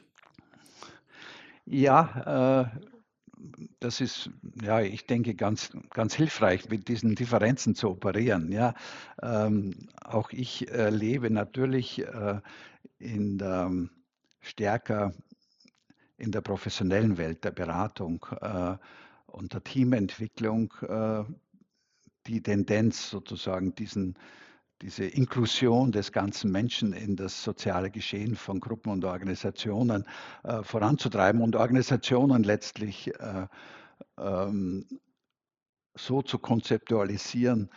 [1.65, 2.79] Ja, äh,
[3.79, 4.29] das ist,
[4.61, 8.51] ja, ich denke, ganz, ganz hilfreich, mit diesen Differenzen zu operieren.
[8.51, 8.73] Ja.
[9.21, 12.41] Ähm, auch ich äh, lebe natürlich äh,
[12.99, 13.71] in der,
[14.41, 15.13] stärker
[16.17, 18.77] in der professionellen Welt der Beratung äh,
[19.25, 21.23] und der Teamentwicklung äh,
[22.27, 24.17] die Tendenz sozusagen diesen
[24.81, 30.05] diese Inklusion des ganzen Menschen in das soziale Geschehen von Gruppen und Organisationen
[30.43, 33.47] äh, voranzutreiben und Organisationen letztlich äh,
[34.17, 34.85] ähm,
[35.95, 37.69] so zu konzeptualisieren,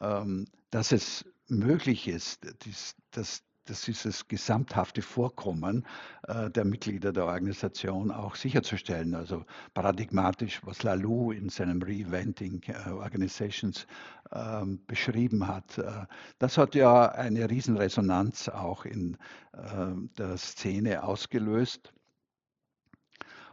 [0.00, 5.86] ähm, dass es möglich ist, dies, dass das ist das gesamthafte Vorkommen
[6.28, 9.14] äh, der Mitglieder der Organisation auch sicherzustellen.
[9.14, 13.86] Also paradigmatisch, was Lalou in seinem Reinventing äh, Organizations
[14.32, 15.78] ähm, beschrieben hat.
[15.78, 16.06] Äh,
[16.38, 19.16] das hat ja eine Riesenresonanz auch in
[19.52, 21.92] äh, der Szene ausgelöst.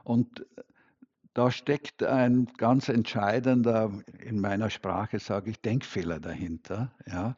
[0.04, 0.46] Und
[1.34, 6.92] da steckt ein ganz entscheidender, in meiner Sprache sage ich, Denkfehler dahinter.
[7.06, 7.36] Ja.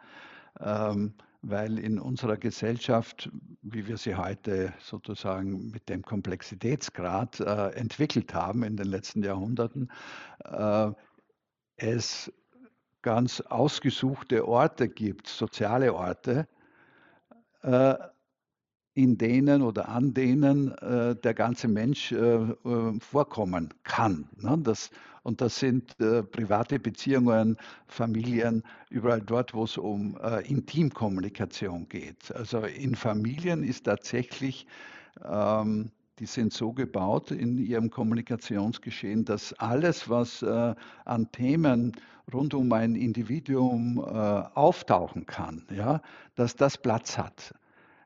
[0.59, 3.29] Ähm, weil in unserer Gesellschaft,
[3.61, 9.91] wie wir sie heute sozusagen mit dem Komplexitätsgrad äh, entwickelt haben in den letzten Jahrhunderten,
[10.45, 10.91] äh,
[11.75, 12.31] es
[13.01, 16.47] ganz ausgesuchte Orte gibt, soziale Orte,
[17.61, 17.95] äh,
[18.95, 24.29] in denen oder an denen äh, der ganze Mensch äh, äh, vorkommen kann.
[24.37, 24.57] Ne?
[24.61, 24.91] Das,
[25.23, 32.31] und das sind äh, private Beziehungen, Familien, überall dort, wo es um äh, Intimkommunikation geht.
[32.35, 34.67] Also in Familien ist tatsächlich,
[35.23, 40.75] ähm, die sind so gebaut in ihrem Kommunikationsgeschehen, dass alles, was äh,
[41.05, 41.93] an Themen
[42.31, 46.01] rund um ein Individuum auftauchen kann, ja,
[46.35, 47.53] dass das Platz hat.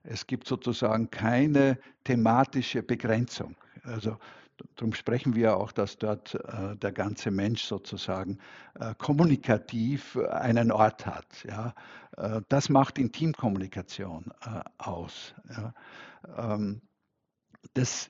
[0.10, 3.56] Es gibt sozusagen keine thematische Begrenzung.
[3.84, 4.18] Also
[4.76, 8.38] darum sprechen wir auch, dass dort äh, der ganze Mensch sozusagen
[8.80, 11.44] äh, kommunikativ einen Ort hat.
[11.44, 11.74] Ja.
[12.16, 15.34] Äh, das macht Intimkommunikation äh, aus.
[15.50, 15.74] Ja.
[16.38, 16.82] Ähm,
[17.74, 18.10] das,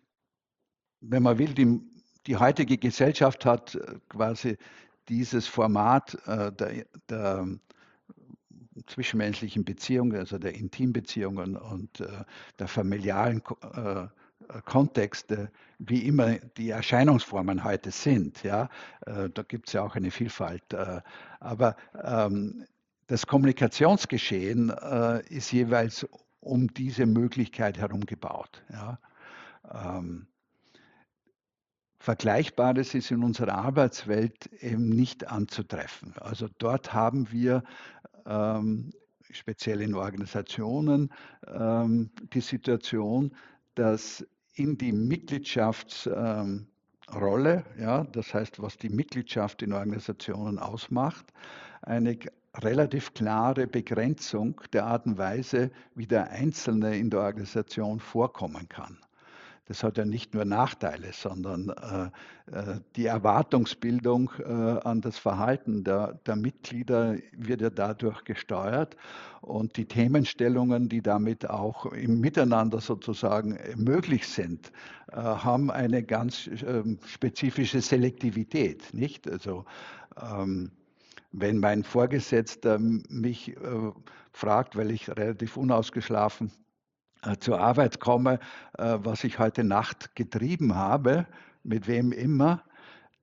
[1.01, 1.81] wenn man will, die,
[2.27, 4.57] die heutige Gesellschaft hat äh, quasi
[5.09, 7.47] dieses Format äh, der, der
[8.85, 12.23] zwischenmenschlichen Beziehungen, also der Intimbeziehungen und äh,
[12.59, 13.41] der familialen
[13.73, 14.07] äh,
[14.65, 18.43] Kontexte, wie immer die Erscheinungsformen heute sind.
[18.43, 18.69] Ja?
[19.05, 20.73] Äh, da gibt es ja auch eine Vielfalt.
[20.73, 21.01] Äh,
[21.39, 22.65] aber ähm,
[23.07, 24.69] das Kommunikationsgeschehen
[25.29, 26.05] ist jeweils
[26.41, 28.61] um diese Möglichkeit herum gebaut.
[28.69, 28.99] Ja?
[29.71, 30.27] Ähm,
[31.99, 36.13] Vergleichbares ist in unserer Arbeitswelt eben nicht anzutreffen.
[36.19, 37.63] Also dort haben wir
[38.27, 38.91] ähm,
[39.31, 41.11] speziell in Organisationen
[41.47, 43.35] ähm, die Situation,
[43.75, 46.65] dass in die Mitgliedschaftsrolle,
[47.79, 51.31] ja, das heißt, was die Mitgliedschaft in Organisationen ausmacht,
[51.81, 52.17] eine
[52.55, 58.97] relativ klare Begrenzung der Art und Weise, wie der Einzelne in der Organisation vorkommen kann
[59.67, 65.83] das hat ja nicht nur Nachteile, sondern äh, äh, die Erwartungsbildung äh, an das Verhalten
[65.83, 68.95] der, der, Mitglieder wird ja dadurch gesteuert
[69.41, 74.71] und die Themenstellungen, die damit auch im Miteinander sozusagen möglich sind,
[75.11, 79.29] haben eine ganz ähm, spezifische Selektivität, nicht?
[79.29, 79.63] Also
[80.21, 80.71] ähm,
[81.31, 83.55] wenn mein Vorgesetzter mich
[84.31, 86.66] fragt, weil ich relativ unausgeschlafen äh,
[87.39, 88.39] zur Arbeit komme,
[88.77, 91.25] äh, was ich heute Nacht getrieben habe,
[91.63, 92.63] mit wem immer,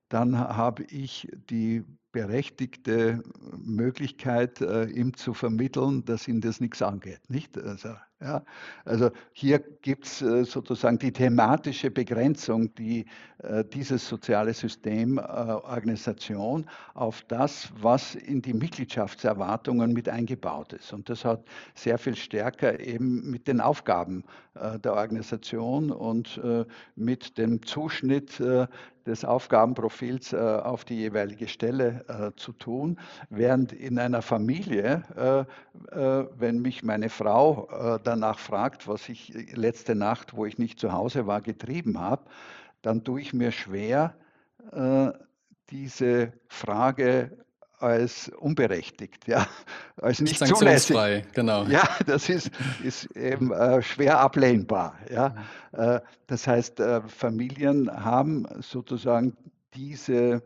[0.09, 1.83] dann habe ich die
[2.15, 3.21] berechtigte
[3.57, 7.19] Möglichkeit, äh, ihm zu vermitteln, dass ihn das nichts angeht.
[7.27, 7.57] Nicht?
[7.57, 7.89] Also,
[8.21, 8.41] ja,
[8.85, 13.05] also hier gibt es äh, sozusagen die thematische Begrenzung, die
[13.39, 20.93] äh, dieses soziale System, äh, Organisation auf das, was in die Mitgliedschaftserwartungen mit eingebaut ist.
[20.93, 24.23] Und das hat sehr viel stärker eben mit den Aufgaben
[24.53, 26.63] äh, der Organisation und äh,
[26.95, 28.41] mit dem Zuschnitt
[29.05, 35.99] des Aufgabenprofils äh, auf die jeweilige Stelle äh, zu tun, während in einer Familie, äh,
[35.99, 40.79] äh wenn mich meine Frau äh, danach fragt, was ich letzte Nacht, wo ich nicht
[40.79, 42.23] zu Hause war, getrieben habe,
[42.81, 44.15] dann tue ich mir schwer,
[44.71, 45.11] äh,
[45.69, 47.45] diese Frage
[47.79, 49.47] als unberechtigt, ja,
[50.01, 50.95] als nicht zulässig.
[51.33, 51.65] Genau.
[51.65, 52.51] Ja, das ist,
[52.83, 54.97] ist eben äh, schwer ablehnbar.
[55.11, 55.35] Ja.
[55.71, 59.35] Äh, das heißt, äh, Familien haben sozusagen
[59.73, 60.41] diese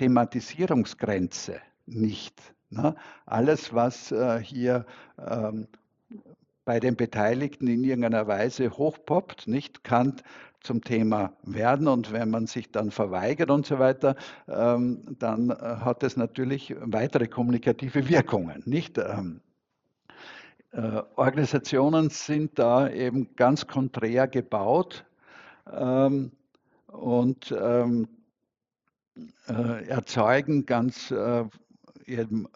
[0.00, 2.40] Thematisierungsgrenze nicht.
[2.70, 2.94] Ne?
[3.26, 4.86] Alles, was äh, hier
[5.18, 5.68] ähm,
[6.64, 10.16] bei den Beteiligten in irgendeiner Weise hochpoppt, nicht kann
[10.62, 14.16] zum Thema werden und wenn man sich dann verweigert und so weiter,
[14.48, 18.96] ähm, dann äh, hat es natürlich weitere kommunikative Wirkungen, nicht?
[18.96, 19.42] Ähm,
[20.72, 25.04] äh, Organisationen sind da eben ganz konträr gebaut
[25.70, 26.32] ähm,
[26.86, 28.19] und ähm, äh,
[29.46, 31.44] erzeugen ganz äh,
[32.06, 32.46] eben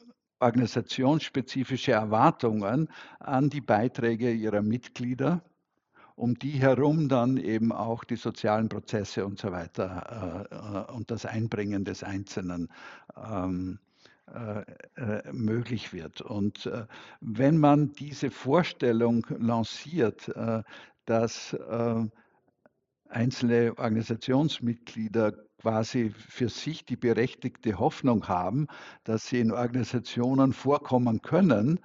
[0.41, 5.43] organisationsspezifische Erwartungen an die Beiträge ihrer Mitglieder,
[6.17, 11.11] um die herum dann eben auch die sozialen Prozesse und so weiter äh, äh und
[11.11, 12.69] das Einbringen des Einzelnen
[13.17, 13.79] ähm,
[14.33, 14.65] äh,
[14.97, 16.21] äh, möglich wird.
[16.21, 16.87] Und äh,
[17.21, 20.31] wenn man diese Vorstellung lanciert,
[21.05, 21.55] dass
[23.11, 28.67] einzelne Organisationsmitglieder quasi für sich die berechtigte Hoffnung haben,
[29.03, 31.81] dass sie in Organisationen vorkommen können,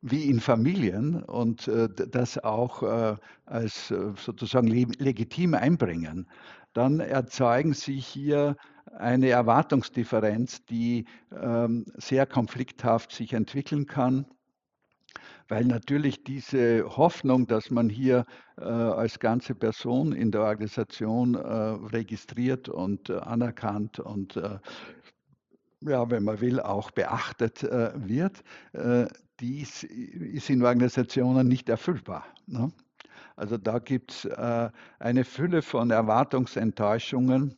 [0.00, 6.28] wie in Familien und äh, das auch äh, als äh, sozusagen legitim einbringen,
[6.72, 8.56] dann erzeugen sie hier
[8.96, 11.04] eine Erwartungsdifferenz, die
[11.38, 14.24] ähm, sehr konflikthaft sich entwickeln kann,
[15.50, 18.24] weil natürlich diese Hoffnung, dass man hier
[18.56, 24.58] äh, als ganze Person in der Organisation äh, registriert und äh, anerkannt und äh,
[25.80, 29.06] ja, wenn man will, auch beachtet äh, wird, äh,
[29.40, 32.26] dies ist in Organisationen nicht erfüllbar.
[32.46, 32.70] Ne?
[33.36, 34.28] Also da gibt es
[34.98, 37.56] eine Fülle von Erwartungsenttäuschungen,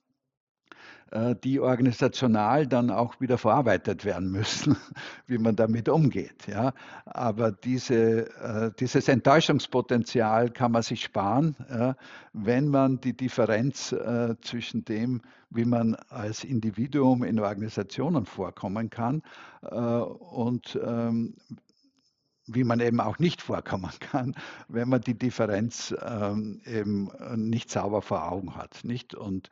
[1.44, 4.76] die organisational dann auch wieder verarbeitet werden müssen,
[5.26, 6.46] wie man damit umgeht.
[6.46, 6.72] Ja.
[7.04, 11.54] Aber diese, äh, dieses Enttäuschungspotenzial kann man sich sparen,
[12.32, 15.20] wenn man die Differenz äh, zwischen dem,
[15.50, 19.22] wie man als Individuum in Organisationen vorkommen kann
[19.60, 21.34] und ähm,
[22.46, 24.34] wie man eben auch nicht vorkommen kann,
[24.68, 28.80] wenn man die Differenz ähm, eben nicht sauber vor Augen hat.
[28.84, 29.14] Nicht?
[29.14, 29.48] Und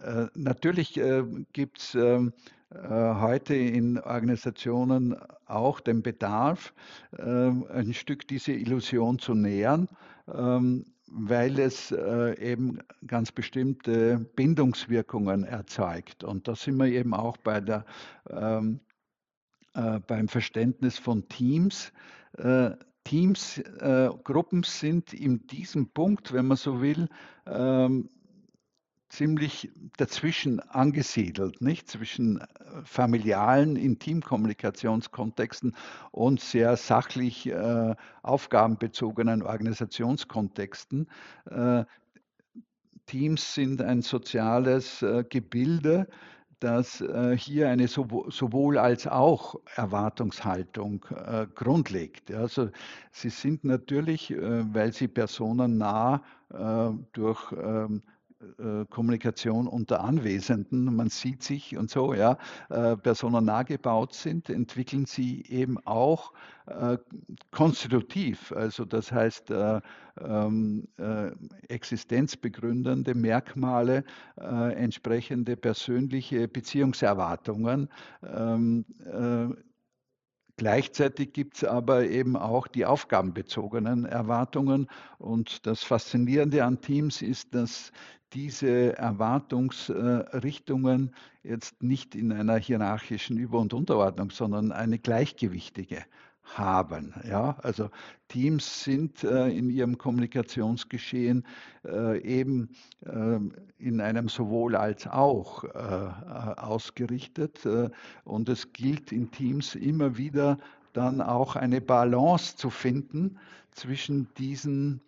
[0.00, 2.32] äh, natürlich äh, gibt es ähm,
[2.70, 6.74] äh, heute in Organisationen auch den Bedarf,
[7.16, 9.88] äh, ein Stück diese Illusion zu nähern,
[10.32, 16.24] ähm, weil es äh, eben ganz bestimmte Bindungswirkungen erzeugt.
[16.24, 17.86] Und da sind wir eben auch bei der
[18.28, 18.80] ähm,
[19.76, 21.92] äh, beim Verständnis von Teams.
[22.38, 22.70] Äh,
[23.04, 27.08] Teams, äh, Gruppen sind in diesem Punkt, wenn man so will,
[27.46, 28.08] ähm,
[29.08, 32.46] ziemlich dazwischen angesiedelt, nicht zwischen äh,
[32.84, 35.76] familialen Intimkommunikationskontexten
[36.10, 41.08] und sehr sachlich äh, aufgabenbezogenen Organisationskontexten.
[41.48, 41.84] Äh,
[43.06, 46.08] Teams sind ein soziales äh, Gebilde,
[46.60, 52.32] dass äh, hier eine sowohl als auch Erwartungshaltung äh, grundlegt.
[52.32, 52.70] Also
[53.12, 58.15] sie sind natürlich, äh, weil sie personennah äh, durch ähm, äh,
[58.90, 62.36] Kommunikation unter Anwesenden, man sieht sich und so, ja,
[62.68, 66.32] äh, personennah gebaut sind, entwickeln sie eben auch
[66.66, 66.98] äh,
[67.50, 69.80] konstitutiv, also das heißt äh,
[70.20, 71.30] ähm, äh,
[71.68, 74.04] existenzbegründende Merkmale,
[74.38, 77.88] äh, entsprechende persönliche Beziehungserwartungen,
[78.22, 78.84] ähm,
[80.58, 84.88] Gleichzeitig gibt es aber eben auch die aufgabenbezogenen Erwartungen.
[85.18, 87.92] Und das Faszinierende an Teams ist, dass
[88.32, 96.06] diese Erwartungsrichtungen jetzt nicht in einer hierarchischen Über- und Unterordnung, sondern eine gleichgewichtige
[96.54, 97.14] haben.
[97.28, 97.90] Ja, also
[98.28, 101.44] Teams sind äh, in ihrem Kommunikationsgeschehen
[101.84, 102.70] äh, eben
[103.04, 103.38] äh,
[103.78, 107.90] in einem sowohl als auch äh, ausgerichtet äh,
[108.24, 110.58] und es gilt in Teams immer wieder
[110.92, 113.38] dann auch eine Balance zu finden
[113.72, 115.00] zwischen diesen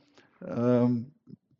[0.44, 1.12] ähm,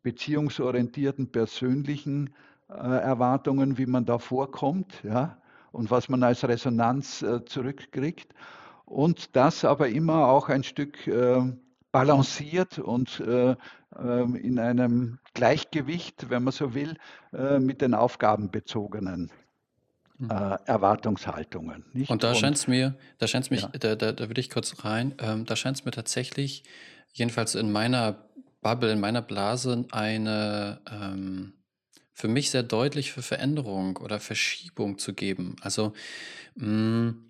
[0.03, 2.29] beziehungsorientierten persönlichen
[2.69, 5.37] äh, Erwartungen, wie man da vorkommt, ja,
[5.71, 8.33] und was man als Resonanz zurückkriegt.
[8.89, 11.41] Und das aber immer auch ein Stück äh,
[11.91, 13.55] balanciert und äh,
[13.97, 16.97] ähm, in einem Gleichgewicht, wenn man so will,
[17.33, 19.31] äh, mit den aufgabenbezogenen
[20.17, 20.29] mhm.
[20.29, 21.85] äh, Erwartungshaltungen.
[21.93, 22.09] Nicht?
[22.09, 23.69] Und da scheint es mir, da scheint es mich, ja.
[23.69, 26.63] da, da, da würde ich kurz rein, ähm, da scheint es mir tatsächlich,
[27.13, 28.27] jedenfalls in meiner
[28.61, 31.53] Bubble, in meiner Blase eine ähm,
[32.13, 35.55] für mich sehr deutlich für Veränderung oder Verschiebung zu geben.
[35.61, 35.93] Also
[36.55, 37.25] mh, mm,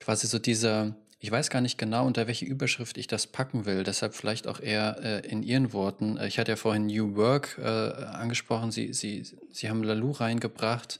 [0.00, 3.84] quasi so dieser, ich weiß gar nicht genau, unter welche Überschrift ich das packen will,
[3.84, 6.16] deshalb vielleicht auch eher äh, in Ihren Worten.
[6.16, 10.98] Äh, ich hatte ja vorhin New Work äh, angesprochen, Sie, Sie, Sie haben Lalou reingebracht.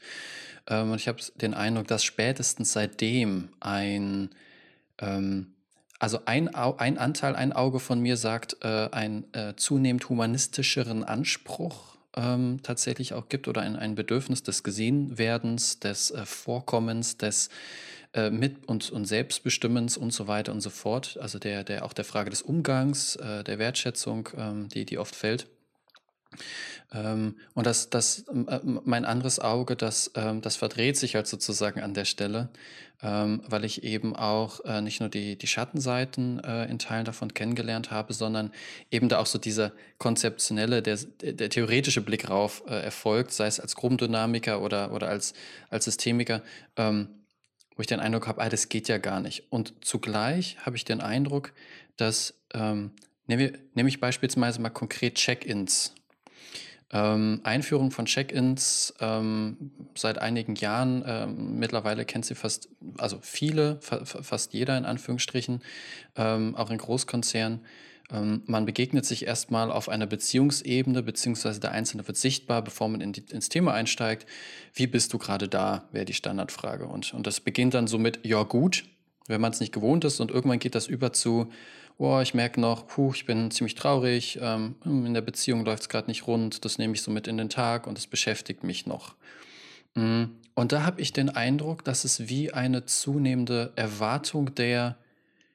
[0.69, 4.31] Ähm, und ich habe den Eindruck, dass spätestens seitdem ein
[4.99, 5.49] ähm,
[5.99, 11.92] Also ein, ein Anteil, ein Auge von mir sagt, äh, einen äh, zunehmend humanistischeren Anspruch
[12.17, 17.49] ähm, tatsächlich auch gibt oder ein, ein Bedürfnis des Gesehenwerdens, des äh, Vorkommens, des
[18.15, 21.19] äh, Mit- und, und Selbstbestimmens und so weiter und so fort.
[21.21, 25.15] Also der, der auch der Frage des Umgangs, äh, der Wertschätzung, ähm, die, die oft
[25.15, 25.47] fällt.
[26.95, 31.81] Ähm, und das, das, äh, mein anderes Auge, das, ähm, das verdreht sich halt sozusagen
[31.81, 32.51] an der Stelle,
[33.03, 37.33] ähm, weil ich eben auch äh, nicht nur die, die Schattenseiten äh, in Teilen davon
[37.35, 38.53] kennengelernt habe, sondern
[38.91, 43.59] eben da auch so dieser konzeptionelle, der, der theoretische Blick rauf äh, erfolgt, sei es
[43.59, 45.35] als Gruppendynamiker oder, oder als,
[45.71, 46.43] als Systemiker,
[46.77, 47.09] ähm,
[47.75, 49.51] wo ich den Eindruck habe, ah, das geht ja gar nicht.
[49.51, 51.53] Und zugleich habe ich den Eindruck,
[51.97, 52.91] dass, ähm,
[53.27, 55.95] nehme, nehme ich beispielsweise mal konkret Check-ins
[56.93, 61.03] ähm, Einführung von Check-ins ähm, seit einigen Jahren.
[61.07, 62.69] Ähm, mittlerweile kennt sie fast,
[62.99, 65.63] also viele, fa fast jeder in Anführungsstrichen,
[66.17, 67.61] ähm, auch in Großkonzernen.
[68.11, 73.01] Ähm, man begegnet sich erstmal auf einer Beziehungsebene, beziehungsweise der Einzelne wird sichtbar, bevor man
[73.01, 74.27] in die, ins Thema einsteigt.
[74.75, 76.87] Wie bist du gerade da, wäre die Standardfrage.
[76.87, 78.85] Und, und das beginnt dann so mit, ja gut,
[79.29, 81.51] wenn man es nicht gewohnt ist und irgendwann geht das über zu,
[81.99, 85.89] oh, ich merke noch, puh, ich bin ziemlich traurig, ähm, in der Beziehung läuft es
[85.89, 88.87] gerade nicht rund, das nehme ich so mit in den Tag und es beschäftigt mich
[88.87, 89.15] noch.
[89.95, 90.25] Mm,
[90.55, 94.97] und da habe ich den Eindruck, dass es wie eine zunehmende Erwartung der,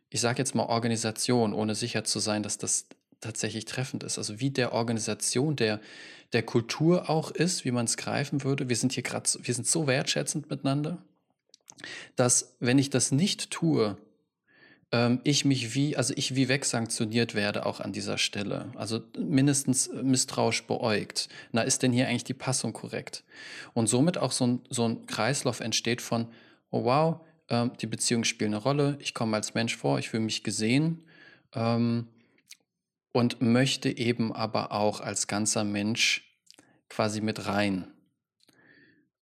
[0.09, 2.87] ich sage jetzt mal Organisation, ohne sicher zu sein, dass das
[3.21, 4.17] tatsächlich treffend ist.
[4.17, 5.79] Also wie der Organisation, der,
[6.33, 8.69] der Kultur auch ist, wie man es greifen würde.
[8.69, 10.97] Wir sind hier gerade, wir sind so wertschätzend miteinander,
[12.15, 13.97] dass wenn ich das nicht tue,
[14.91, 18.71] ähm, ich mich wie, also ich wie wegsanktioniert werde auch an dieser Stelle.
[18.75, 21.29] Also mindestens misstrauisch beäugt.
[21.51, 23.23] Na, ist denn hier eigentlich die Passung korrekt?
[23.73, 26.27] Und somit auch so ein, so ein Kreislauf entsteht von,
[26.69, 30.23] oh wow, ähm, die Beziehungen spielen eine Rolle, ich komme als Mensch vor, ich fühle
[30.23, 31.05] mich gesehen
[31.53, 32.07] ähm,
[33.11, 36.23] und möchte eben aber auch als ganzer Mensch
[36.89, 37.87] quasi mit rein.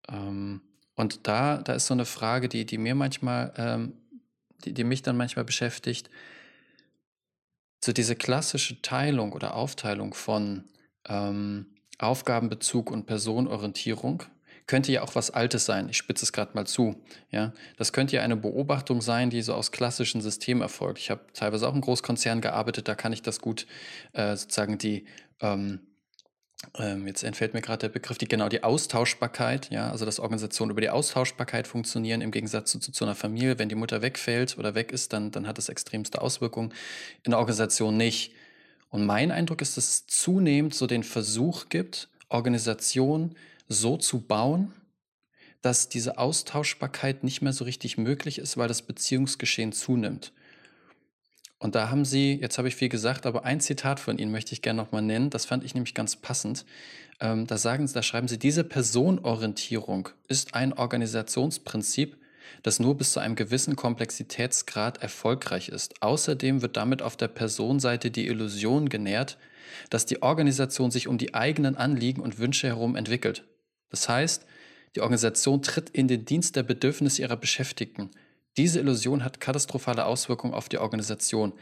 [0.10, 0.62] Ähm,
[0.96, 3.94] und da, da ist so eine Frage, die, die mir manchmal ähm,
[4.64, 6.10] die, die mich dann manchmal beschäftigt,
[7.84, 10.64] so diese klassische Teilung oder Aufteilung von
[11.08, 11.68] ähm,
[12.00, 14.24] Aufgabenbezug und Personenorientierung
[14.68, 15.90] könnte ja auch was Altes sein.
[15.90, 16.96] Ich spitze es gerade mal zu.
[17.30, 21.00] Ja, das könnte ja eine Beobachtung sein, die so aus klassischen Systemen erfolgt.
[21.00, 23.68] Ich habe teilweise auch im Großkonzern gearbeitet, da kann ich das gut
[24.14, 25.06] äh, sozusagen die
[25.40, 25.82] ähm,
[26.78, 30.72] ähm, jetzt entfällt mir gerade der Begriff, die genau die Austauschbarkeit, ja, also dass Organisationen
[30.72, 33.60] über die Austauschbarkeit funktionieren im Gegensatz zu, zu einer Familie.
[33.60, 36.74] Wenn die Mutter wegfällt oder weg ist, dann, dann hat das extremste Auswirkungen.
[37.24, 38.34] In der Organisation nicht.
[38.90, 43.36] Und mein Eindruck ist, dass es zunehmend so den Versuch gibt, Organisationen
[43.68, 44.74] so zu bauen,
[45.62, 50.32] dass diese Austauschbarkeit nicht mehr so richtig möglich ist, weil das Beziehungsgeschehen zunimmt.
[51.66, 54.54] Und da haben Sie, jetzt habe ich viel gesagt, aber ein Zitat von Ihnen möchte
[54.54, 55.32] ich gerne nochmal nennen.
[55.32, 56.64] Das fand ich nämlich ganz passend.
[57.20, 62.18] Ähm, da sagen Sie, da schreiben Sie, diese Personorientierung ist ein Organisationsprinzip,
[62.62, 66.04] das nur bis zu einem gewissen Komplexitätsgrad erfolgreich ist.
[66.04, 69.40] Außerdem wird damit auf der Personenseite die Illusion genährt,
[69.90, 73.44] dass die Organisation sich um die eigenen Anliegen und Wünsche herum entwickelt.
[73.90, 74.46] Das heißt,
[74.96, 78.12] die Organisation tritt in den Dienst der Bedürfnisse ihrer Beschäftigten
[78.58, 81.54] diese Illusion hat katastrophale Auswirkungen auf die Organisation.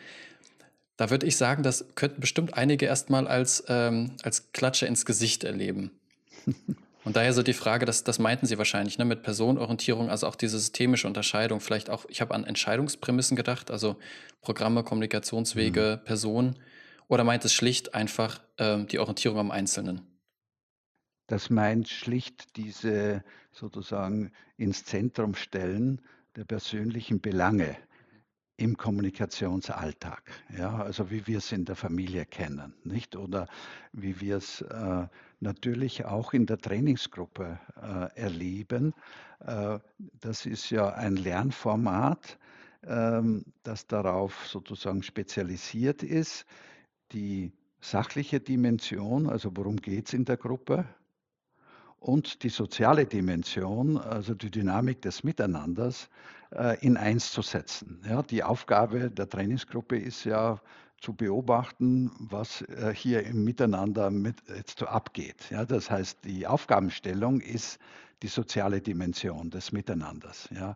[0.98, 5.44] Da würde ich sagen, das könnten bestimmt einige erstmal als, ähm, als Klatsche ins Gesicht
[5.44, 5.91] erleben.
[7.04, 10.36] Und daher so die Frage, das, das meinten Sie wahrscheinlich, ne, mit Personenorientierung, also auch
[10.36, 13.98] diese systemische Unterscheidung, vielleicht auch, ich habe an Entscheidungsprämissen gedacht, also
[14.41, 16.06] Programme, Kommunikationswege, mhm.
[16.06, 16.60] Personen,
[17.10, 20.02] oder meint es schlicht einfach ähm, die Orientierung am Einzelnen?
[21.28, 26.02] Das meint schlicht diese sozusagen ins Zentrum stellen
[26.36, 27.77] der persönlichen Belange
[28.57, 30.21] im Kommunikationsalltag,
[30.55, 33.15] ja, also wie wir es in der Familie kennen, nicht?
[33.15, 33.47] Oder
[33.91, 35.07] wie wir es äh,
[35.39, 38.93] natürlich auch in der Trainingsgruppe äh, erleben.
[39.39, 39.79] Äh,
[40.19, 42.38] das ist ja ein Lernformat,
[42.86, 46.45] ähm, das darauf sozusagen spezialisiert ist,
[47.11, 50.86] die sachliche Dimension, also worum geht es in der Gruppe,
[52.04, 56.10] und die soziale Dimension, also die Dynamik des Miteinanders,
[56.51, 58.01] äh, in eins zu setzen.
[58.08, 60.60] Ja, die Aufgabe der Trainingsgruppe ist ja
[60.99, 65.49] zu beobachten, was äh, hier im Miteinander mit jetzt so abgeht.
[65.49, 67.80] Ja, das heißt, die Aufgabenstellung ist
[68.22, 70.49] die soziale Dimension des Miteinanders.
[70.51, 70.76] Ja.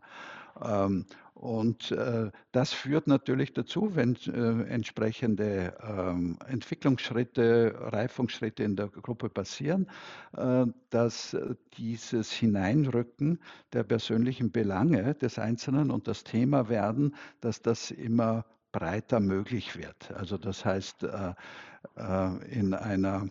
[0.61, 8.87] Ähm, und äh, das führt natürlich dazu, wenn äh, entsprechende ähm, Entwicklungsschritte, Reifungsschritte in der
[8.87, 9.87] Gruppe passieren,
[10.35, 11.37] äh, dass
[11.77, 13.39] dieses Hineinrücken
[13.71, 20.11] der persönlichen Belange des Einzelnen und das Thema werden, dass das immer breiter möglich wird.
[20.13, 21.33] Also das heißt, äh,
[21.97, 23.27] äh, in einer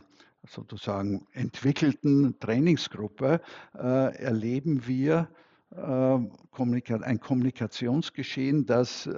[0.48, 3.40] sozusagen entwickelten Trainingsgruppe
[3.74, 5.28] äh, erleben wir
[5.74, 9.08] ein Kommunikationsgeschehen, das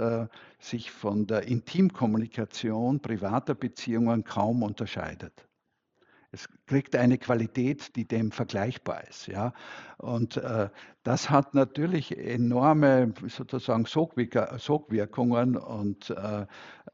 [0.58, 5.47] sich von der Intimkommunikation privater Beziehungen kaum unterscheidet.
[6.30, 9.28] Es kriegt eine Qualität, die dem vergleichbar ist.
[9.28, 9.54] Ja?
[9.96, 10.68] Und äh,
[11.02, 16.46] das hat natürlich enorme sozusagen Sogwirkungen und äh,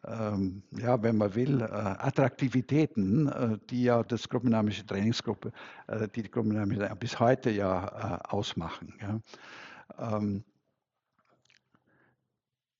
[0.06, 5.50] ähm, ja, wenn man will, äh, Attraktivitäten, äh, die ja das gruppendynamische Trainingsgruppe,
[5.88, 8.94] äh, die die gruppendynamische bis heute ja äh, ausmachen.
[9.00, 10.16] Ja?
[10.16, 10.44] Ähm,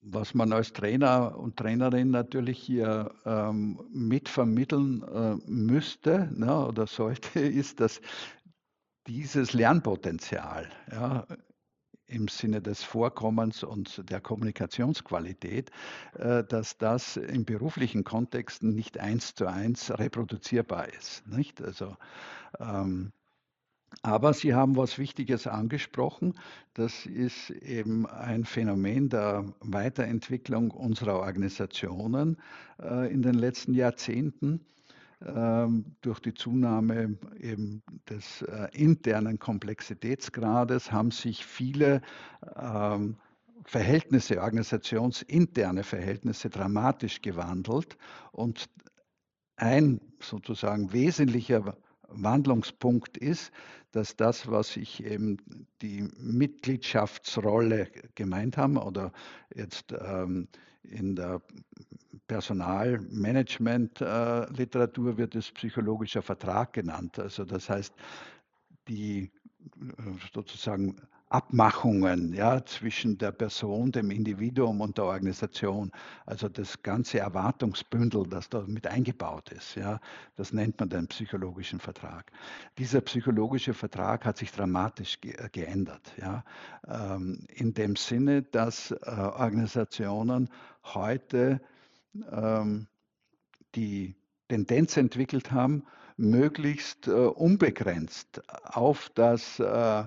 [0.07, 7.39] was man als Trainer und Trainerin natürlich hier ähm, mitvermitteln äh, müsste ne, oder sollte,
[7.39, 8.01] ist, dass
[9.07, 11.25] dieses Lernpotenzial ja,
[12.05, 15.71] im Sinne des Vorkommens und der Kommunikationsqualität,
[16.13, 21.27] äh, dass das in beruflichen Kontexten nicht eins zu eins reproduzierbar ist.
[21.27, 21.63] Nicht?
[21.63, 21.97] Also
[22.59, 23.11] ähm,
[24.01, 26.33] aber Sie haben was Wichtiges angesprochen.
[26.73, 32.37] Das ist eben ein Phänomen der Weiterentwicklung unserer Organisationen
[32.81, 34.65] äh, in den letzten Jahrzehnten
[35.25, 42.01] ähm, durch die Zunahme eben des äh, internen Komplexitätsgrades haben sich viele
[42.57, 43.17] ähm,
[43.63, 47.97] Verhältnisse, organisationsinterne Verhältnisse dramatisch gewandelt
[48.31, 48.69] und
[49.55, 51.77] ein sozusagen wesentlicher
[52.17, 53.51] Wandlungspunkt ist,
[53.91, 59.11] dass das, was ich eben die Mitgliedschaftsrolle gemeint haben oder
[59.53, 60.47] jetzt ähm,
[60.83, 61.41] in der
[62.27, 67.17] Personalmanagement-Literatur äh, wird es psychologischer Vertrag genannt.
[67.19, 67.93] Also das heißt,
[68.87, 69.29] die äh,
[70.33, 70.95] sozusagen
[71.35, 75.91] Abmachungen ja, zwischen der Person, dem Individuum und der Organisation.
[76.25, 79.75] Also das ganze Erwartungsbündel, das da mit eingebaut ist.
[79.75, 79.99] Ja,
[80.37, 82.31] das nennt man den psychologischen Vertrag.
[82.77, 86.13] Dieser psychologische Vertrag hat sich dramatisch ge äh, geändert.
[86.17, 86.45] Ja,
[86.87, 90.47] ähm, in dem Sinne, dass äh, Organisationen
[90.85, 91.59] heute
[92.31, 92.87] ähm,
[93.75, 94.15] die
[94.47, 95.83] Tendenz entwickelt haben,
[96.15, 100.05] möglichst äh, unbegrenzt auf das äh, äh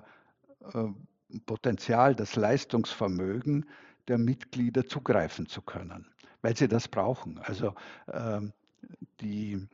[1.47, 3.67] Potenzial, das Leistungsvermögen
[4.09, 6.07] der Mitglieder zugreifen zu können,
[6.43, 7.39] weil sie das brauchen.
[7.39, 7.75] Also
[8.13, 8.53] ähm,
[9.21, 9.69] die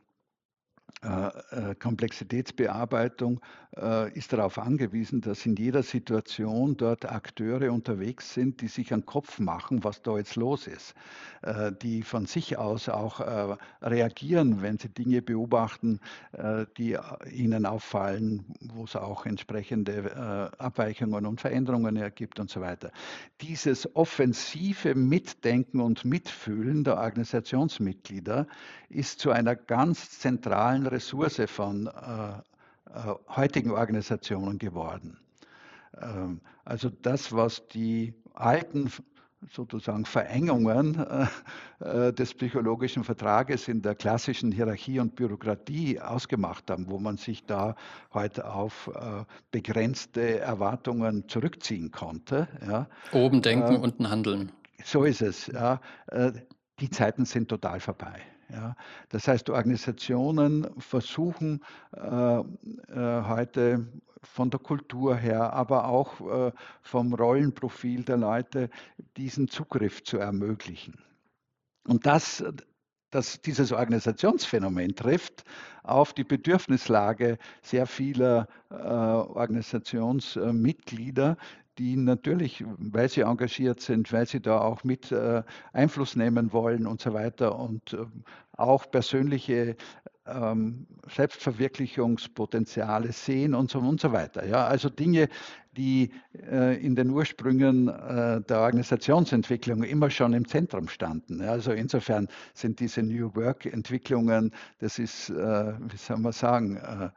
[1.79, 3.41] Komplexitätsbearbeitung
[3.75, 9.05] äh, ist darauf angewiesen, dass in jeder Situation dort Akteure unterwegs sind, die sich einen
[9.05, 10.95] Kopf machen, was da jetzt los ist,
[11.81, 13.19] die von sich aus auch
[13.81, 15.99] reagieren, wenn sie Dinge beobachten,
[16.77, 16.97] die
[17.31, 22.91] ihnen auffallen, wo es auch entsprechende Abweichungen und Veränderungen ergibt und so weiter.
[23.41, 28.47] Dieses offensive Mitdenken und Mitfühlen der Organisationsmitglieder
[28.89, 31.89] ist zu einer ganz zentralen Ressource von äh,
[32.93, 35.17] äh, heutigen Organisationen geworden.
[36.01, 38.91] Ähm, also das, was die alten
[39.51, 46.89] sozusagen Verengungen äh, äh, des psychologischen Vertrages in der klassischen Hierarchie und Bürokratie ausgemacht haben,
[46.89, 47.75] wo man sich da
[48.13, 52.47] heute auf äh, begrenzte Erwartungen zurückziehen konnte.
[52.65, 52.87] Ja.
[53.11, 54.51] Oben denken, äh, unten handeln.
[54.83, 55.47] So ist es.
[55.47, 55.81] Ja.
[56.79, 58.21] Die Zeiten sind total vorbei.
[58.49, 58.75] Ja.
[59.09, 61.63] Das heißt, Organisationen versuchen
[61.95, 62.43] äh, äh,
[62.93, 63.87] heute
[64.21, 68.69] von der Kultur her, aber auch äh, vom Rollenprofil der Leute
[69.17, 70.99] diesen Zugriff zu ermöglichen.
[71.87, 72.43] Und das,
[73.11, 75.43] dass dieses Organisationsphänomen trifft
[75.83, 81.37] auf die Bedürfnislage sehr vieler äh, Organisationsmitglieder,
[81.77, 86.87] die natürlich, weil sie engagiert sind, weil sie da auch mit äh, Einfluss nehmen wollen
[86.87, 88.05] und so weiter und äh,
[88.53, 89.75] auch persönliche
[90.25, 94.45] ähm, Selbstverwirklichungspotenziale sehen und so und so weiter.
[94.45, 95.29] Ja, also Dinge,
[95.75, 96.11] die
[96.51, 101.41] äh, in den Ursprüngen äh, der Organisationsentwicklung immer schon im Zentrum standen.
[101.41, 107.09] Also insofern sind diese New Work-Entwicklungen, das ist, äh, wie soll man sagen, äh,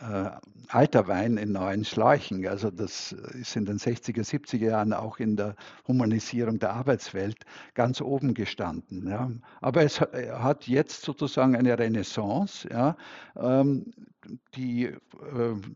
[0.00, 0.30] äh,
[0.68, 2.46] alter Wein in neuen Schläuchen.
[2.46, 5.54] Also das ist in den 60er, 70er Jahren auch in der
[5.86, 9.08] Humanisierung der Arbeitswelt ganz oben gestanden.
[9.08, 9.30] Ja.
[9.60, 12.96] Aber es hat jetzt sozusagen eine Renaissance, ja,
[13.36, 13.92] ähm,
[14.54, 14.98] die äh,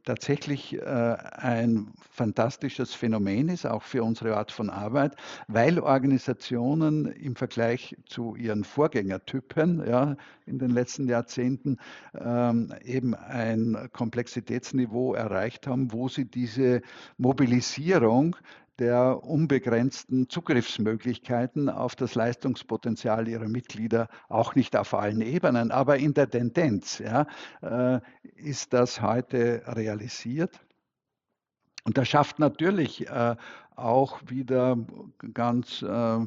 [0.04, 5.16] tatsächlich äh, ein fantastisches Phänomen ist, auch für unsere Art von Arbeit,
[5.48, 11.78] weil Organisationen im Vergleich zu ihren Vorgängertypen ja, in den letzten Jahrzehnten
[12.14, 16.82] ähm, eben ein Komplexitätsniveau erreicht haben, wo sie diese
[17.18, 18.36] Mobilisierung
[18.78, 26.14] der unbegrenzten Zugriffsmöglichkeiten auf das Leistungspotenzial ihrer Mitglieder, auch nicht auf allen Ebenen, aber in
[26.14, 27.26] der Tendenz ja,
[27.62, 28.00] äh,
[28.36, 30.60] ist das heute realisiert.
[31.86, 33.36] Und das schafft natürlich äh,
[33.76, 34.76] auch wieder
[35.34, 36.26] ganz äh, äh,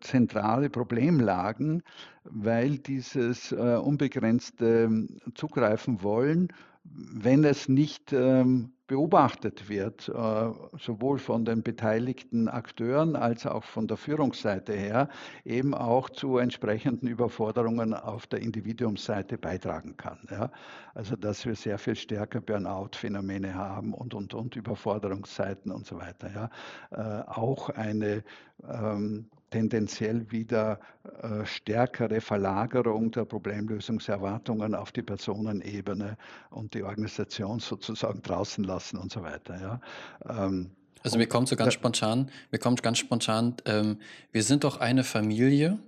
[0.00, 1.82] zentrale Problemlagen,
[2.24, 6.48] weil dieses äh, unbegrenzte Zugreifen wollen,
[6.84, 13.86] wenn es nicht ähm, beobachtet wird, äh, sowohl von den beteiligten Akteuren als auch von
[13.86, 15.08] der Führungsseite her,
[15.44, 20.18] eben auch zu entsprechenden Überforderungen auf der Individuumsseite beitragen kann.
[20.28, 20.50] Ja?
[20.92, 26.50] Also dass wir sehr viel stärker Burnout-Phänomene haben und, und, und Überforderungsseiten und so weiter.
[26.90, 27.20] Ja?
[27.20, 28.24] Äh, auch eine
[28.68, 30.80] ähm, tendenziell wieder
[31.22, 36.16] äh, stärkere Verlagerung der Problemlösungserwartungen auf die Personenebene
[36.50, 39.60] und die Organisation sozusagen draußen lassen und so weiter.
[39.60, 40.46] Ja.
[40.46, 40.70] Ähm,
[41.02, 43.98] also mir kommt so ganz spontan, mir kommt ganz spontan, ähm,
[44.32, 45.78] wir sind doch eine Familie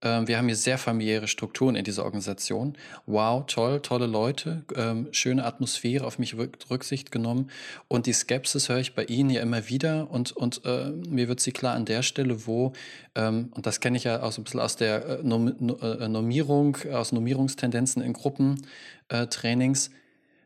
[0.00, 2.76] ähm, wir haben hier sehr familiäre Strukturen in dieser Organisation.
[3.06, 7.50] Wow, toll, tolle Leute, ähm, schöne Atmosphäre, auf mich Rücksicht genommen.
[7.88, 10.08] Und die Skepsis höre ich bei Ihnen ja immer wieder.
[10.10, 12.74] Und, und äh, mir wird sie klar an der Stelle, wo,
[13.16, 16.76] ähm, und das kenne ich ja auch so ein bisschen aus der äh, äh Normierung,
[16.92, 19.88] aus Normierungstendenzen in Gruppentrainings.
[19.88, 19.90] Äh,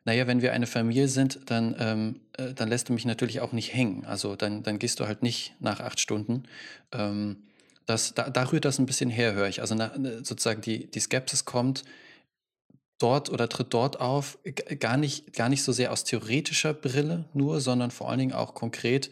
[0.05, 3.53] naja, wenn wir eine Familie sind, dann, ähm, äh, dann lässt du mich natürlich auch
[3.53, 4.05] nicht hängen.
[4.07, 6.44] Also dann, dann gehst du halt nicht nach acht Stunden.
[6.90, 7.36] Ähm,
[7.86, 9.60] das, da, da rührt das ein bisschen her, höre ich.
[9.60, 11.84] Also na, ne, sozusagen die, die Skepsis kommt
[12.98, 14.38] dort oder tritt dort auf,
[14.78, 18.54] gar nicht, gar nicht so sehr aus theoretischer Brille nur, sondern vor allen Dingen auch
[18.54, 19.10] konkret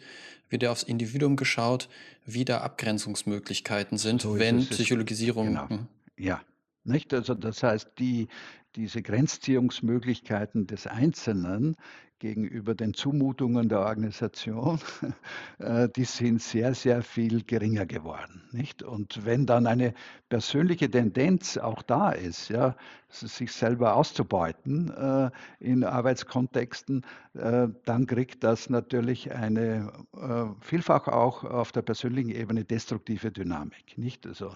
[0.49, 1.89] wird aufs Individuum geschaut,
[2.25, 5.47] wie da Abgrenzungsmöglichkeiten sind, so wenn Psychologisierung.
[5.47, 5.69] Genau.
[5.69, 5.87] Hm.
[6.17, 6.41] Ja,
[6.83, 7.13] nicht?
[7.13, 8.27] Also das heißt, die,
[8.75, 11.75] diese Grenzziehungsmöglichkeiten des Einzelnen
[12.21, 14.79] gegenüber den Zumutungen der Organisation,
[15.57, 18.43] äh, die sind sehr, sehr viel geringer geworden.
[18.51, 18.83] Nicht?
[18.83, 19.95] Und wenn dann eine
[20.29, 22.75] persönliche Tendenz auch da ist, ja,
[23.09, 29.91] sich selber auszubeuten äh, in Arbeitskontexten, äh, dann kriegt das natürlich eine
[30.59, 33.97] vielfach auch auf der persönlichen Ebene destruktive Dynamik.
[33.97, 34.27] Nicht?
[34.27, 34.53] Also,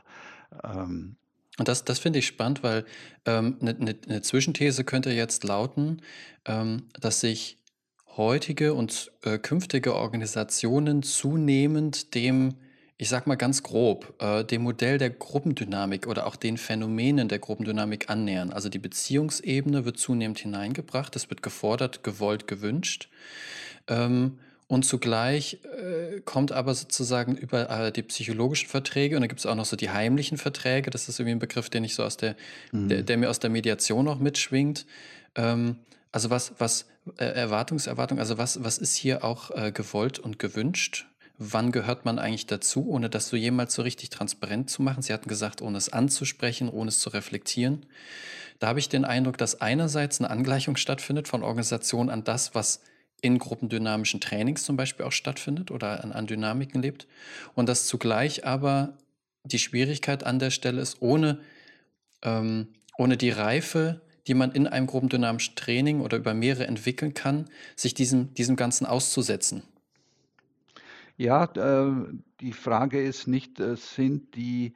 [0.64, 1.16] ähm,
[1.58, 2.86] und das, das finde ich spannend, weil
[3.26, 6.02] ähm, eine, eine, eine Zwischenthese könnte jetzt lauten,
[6.46, 7.60] ähm, dass sich
[8.18, 12.56] heutige und äh, künftige Organisationen zunehmend dem,
[12.98, 17.40] ich sag mal ganz grob, äh, dem Modell der Gruppendynamik oder auch den Phänomenen der
[17.40, 18.52] Gruppendynamik annähern.
[18.52, 23.10] Also die Beziehungsebene wird zunehmend hineingebracht, es wird gefordert, gewollt, gewünscht.
[23.88, 29.40] Ähm, und zugleich äh, kommt aber sozusagen über äh, die psychologischen Verträge und dann gibt
[29.40, 30.90] es auch noch so die heimlichen Verträge.
[30.90, 32.36] Das ist irgendwie ein Begriff, den ich so aus der,
[32.72, 32.90] mhm.
[32.90, 34.88] der, der, mir aus der Mediation noch mitschwingt.
[35.36, 35.78] Ähm,
[36.12, 36.88] also was, was
[37.18, 41.06] äh, Erwartungserwartung, also was, was ist hier auch äh, gewollt und gewünscht?
[41.38, 45.04] Wann gehört man eigentlich dazu, ohne das so jemals so richtig transparent zu machen?
[45.04, 47.86] Sie hatten gesagt, ohne es anzusprechen, ohne es zu reflektieren.
[48.60, 52.80] Da habe ich den Eindruck, dass einerseits eine Angleichung stattfindet von Organisationen an das, was
[53.22, 57.08] in gruppendynamischen Trainings zum Beispiel auch stattfindet oder an, an Dynamiken lebt.
[57.56, 58.98] Und dass zugleich aber
[59.44, 61.40] die Schwierigkeit an der Stelle ist, ohne,
[62.22, 67.46] ähm, ohne die Reife, die man in einem gruppendynamischen Training oder über mehrere entwickeln kann,
[67.76, 69.64] sich diesem, diesem Ganzen auszusetzen.
[71.18, 71.92] Ja, äh,
[72.42, 74.74] die Frage ist nicht, äh, sind die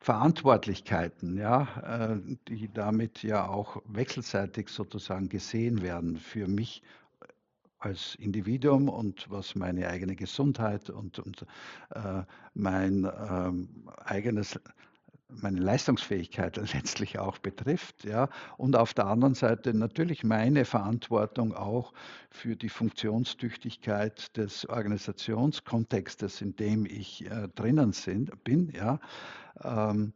[0.00, 6.82] Verantwortlichkeiten, ja, äh, die damit ja auch wechselseitig sozusagen gesehen werden für mich
[7.84, 11.46] als Individuum und was meine eigene Gesundheit und, und
[11.94, 12.22] äh,
[12.54, 13.68] mein ähm,
[14.04, 14.58] eigenes
[15.28, 18.04] meine Leistungsfähigkeit letztlich auch betrifft.
[18.04, 18.28] Ja?
[18.56, 21.92] Und auf der anderen Seite natürlich meine Verantwortung auch
[22.30, 28.70] für die Funktionstüchtigkeit des Organisationskontextes, in dem ich äh, drinnen sind, bin.
[28.70, 29.00] Ja?
[29.62, 30.12] Ähm,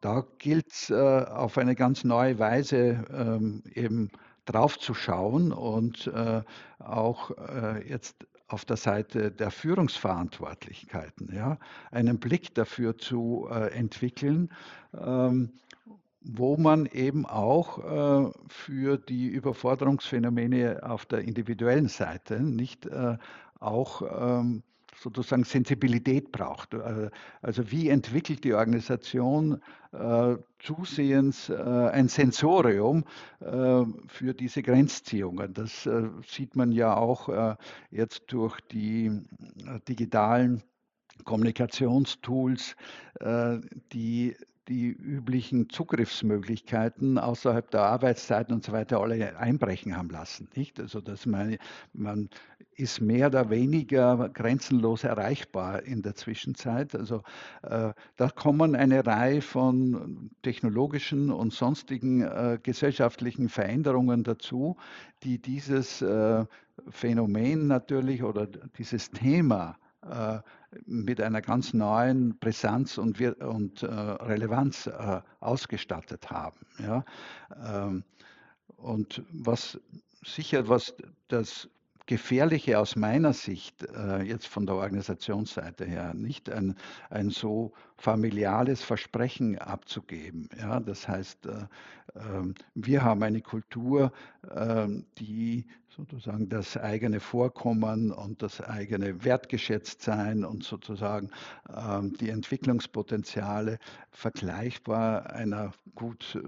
[0.00, 4.10] da gilt es äh, auf eine ganz neue Weise ähm, eben
[4.50, 6.42] drauf zu schauen und äh,
[6.78, 11.58] auch äh, jetzt auf der Seite der Führungsverantwortlichkeiten, ja,
[11.92, 14.50] einen Blick dafür zu äh, entwickeln,
[14.92, 15.52] ähm,
[16.20, 23.16] wo man eben auch äh, für die Überforderungsphänomene auf der individuellen Seite nicht äh,
[23.60, 24.62] auch ähm,
[25.00, 26.74] sozusagen Sensibilität braucht.
[26.74, 27.10] Äh,
[27.42, 29.60] also wie entwickelt die Organisation
[29.92, 33.04] äh, zusehends äh, ein Sensorium
[33.40, 35.54] äh, für diese Grenzziehungen.
[35.54, 37.56] Das äh, sieht man ja auch äh,
[37.90, 39.10] jetzt durch die
[39.88, 40.62] digitalen
[41.24, 42.76] Kommunikationstools,
[43.92, 44.34] die
[44.70, 50.48] die üblichen Zugriffsmöglichkeiten außerhalb der Arbeitszeiten und so weiter alle einbrechen haben lassen.
[50.54, 50.78] Nicht?
[50.78, 51.56] Also dass man,
[51.92, 52.30] man
[52.80, 56.94] ist mehr oder weniger grenzenlos erreichbar in der Zwischenzeit.
[56.94, 57.22] Also
[57.62, 64.76] äh, da kommen eine Reihe von technologischen und sonstigen äh, gesellschaftlichen Veränderungen dazu,
[65.22, 66.44] die dieses äh,
[66.88, 70.38] Phänomen natürlich oder dieses Thema äh,
[70.86, 76.58] mit einer ganz neuen Brisanz und, und äh, Relevanz äh, ausgestattet haben.
[76.78, 77.04] Ja?
[77.62, 78.04] Ähm,
[78.76, 79.78] und was
[80.24, 80.94] sicher, was
[81.28, 81.68] das
[82.10, 86.74] Gefährliche aus meiner Sicht, äh, jetzt von der Organisationsseite her, nicht ein,
[87.08, 90.48] ein so familiales Versprechen abzugeben.
[90.58, 91.50] Ja, das heißt, äh,
[92.18, 94.10] äh, wir haben eine Kultur,
[94.52, 95.66] ähm, die
[95.96, 101.30] sozusagen das eigene Vorkommen und das eigene Wertgeschätztsein und sozusagen
[101.68, 103.78] ähm, die Entwicklungspotenziale
[104.12, 106.38] vergleichbar einer gut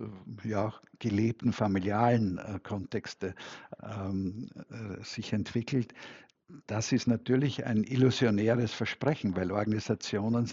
[0.44, 3.34] äh, ja, gelebten familialen äh, Kontexte
[3.82, 5.92] ähm, äh, sich entwickelt.
[6.66, 10.50] Das ist natürlich ein illusionäres Versprechen, weil Organisationen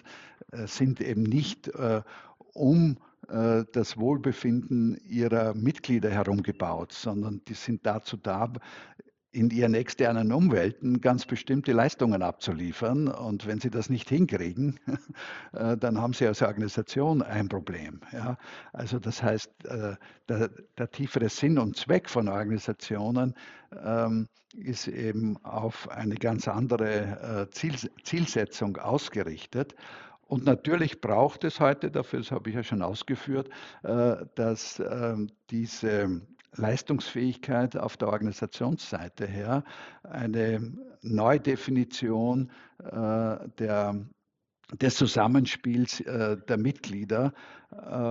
[0.52, 2.02] äh, sind eben nicht äh,
[2.54, 2.98] um
[3.30, 8.52] das Wohlbefinden ihrer Mitglieder herumgebaut, sondern die sind dazu da,
[9.32, 13.08] in ihren externen Umwelten ganz bestimmte Leistungen abzuliefern.
[13.08, 14.80] Und wenn sie das nicht hinkriegen,
[15.54, 18.00] äh, dann haben sie als Organisation ein Problem.
[18.12, 18.38] Ja?
[18.74, 19.96] Also das heißt, äh,
[20.28, 23.36] der, der, tiefere Sinn und Zweck von Organisationen
[23.84, 29.76] ähm, ist eben auf eine ganz andere Ziel, Zielsetzung ausgerichtet.
[30.30, 33.50] Und natürlich braucht es heute, dafür das habe ich ja schon ausgeführt,
[33.82, 36.22] äh, dass ähm, diese
[36.56, 39.64] Leistungsfähigkeit auf der Organisationsseite her
[40.04, 40.72] eine
[41.02, 44.06] Neudefinition äh, der,
[44.80, 47.34] des Zusammenspiels äh, der Mitglieder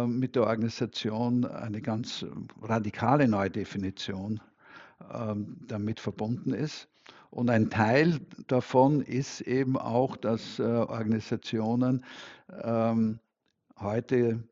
[0.07, 2.25] mit der Organisation eine ganz
[2.63, 4.41] radikale Neudefinition
[5.13, 6.89] ähm, damit verbunden ist.
[7.31, 12.05] Und ein Teil davon ist eben auch, dass äh, Organisationen
[12.63, 13.21] ähm,
[13.79, 14.43] heute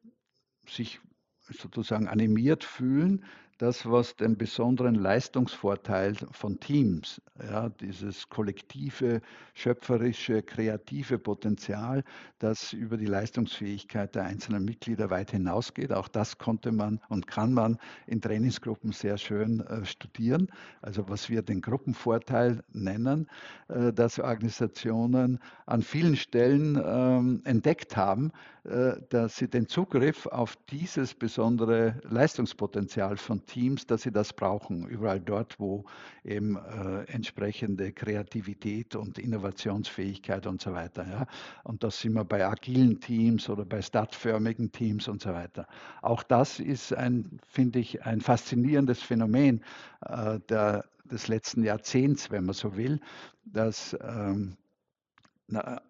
[0.69, 1.01] sich
[1.49, 3.25] sozusagen animiert fühlen,
[3.59, 9.23] das, was den besonderen Leistungsvorteil von Teams, ja, dieses kollektive,
[9.55, 12.05] schöpferische, kreative Potenzial,
[12.39, 15.93] das über die Leistungsfähigkeit der einzelnen Mitglieder weit hinausgeht.
[15.93, 20.49] Auch das konnte man und kann man in Trainingsgruppen sehr schön äh, studieren.
[20.83, 23.29] Also was wir den Gruppenvorteil nennen,
[23.69, 28.33] äh, dass Organisationen an vielen Stellen ähm, entdeckt haben,
[28.65, 34.87] äh, dass sie den Zugriff auf dieses besondere Leistungspotenzial von Teams, dass sie das brauchen,
[34.87, 35.85] überall dort, wo
[36.25, 41.07] eben äh, entsprechende Kreativität und Innovationsfähigkeit und so weiter.
[41.09, 41.27] Ja.
[41.65, 45.67] Und das sind wir bei agilen Teams oder bei startförmigen Teams und so weiter.
[46.03, 49.63] Auch das ist ein, finde ich, ein faszinierendes Phänomen
[50.03, 53.01] äh, der, des letzten Jahrzehnts, wenn man so will,
[53.45, 54.57] dass ähm,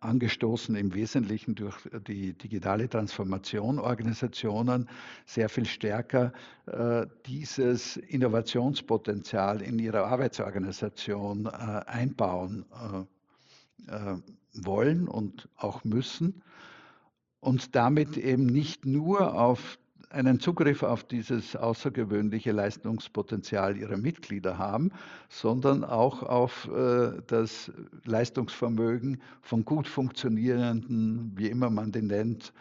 [0.00, 1.76] angestoßen im Wesentlichen durch
[2.07, 4.88] die digitale Transformation Organisationen
[5.24, 6.32] sehr viel stärker
[6.66, 12.66] äh, dieses Innovationspotenzial in ihre Arbeitsorganisation äh, einbauen
[13.88, 14.16] äh, äh
[14.59, 16.42] wollen und auch müssen
[17.40, 19.78] und damit eben nicht nur auf
[20.11, 24.90] einen Zugriff auf dieses außergewöhnliche Leistungspotenzial ihrer Mitglieder haben,
[25.28, 27.70] sondern auch auf äh, das
[28.04, 32.52] Leistungsvermögen von gut funktionierenden, wie immer man den nennt,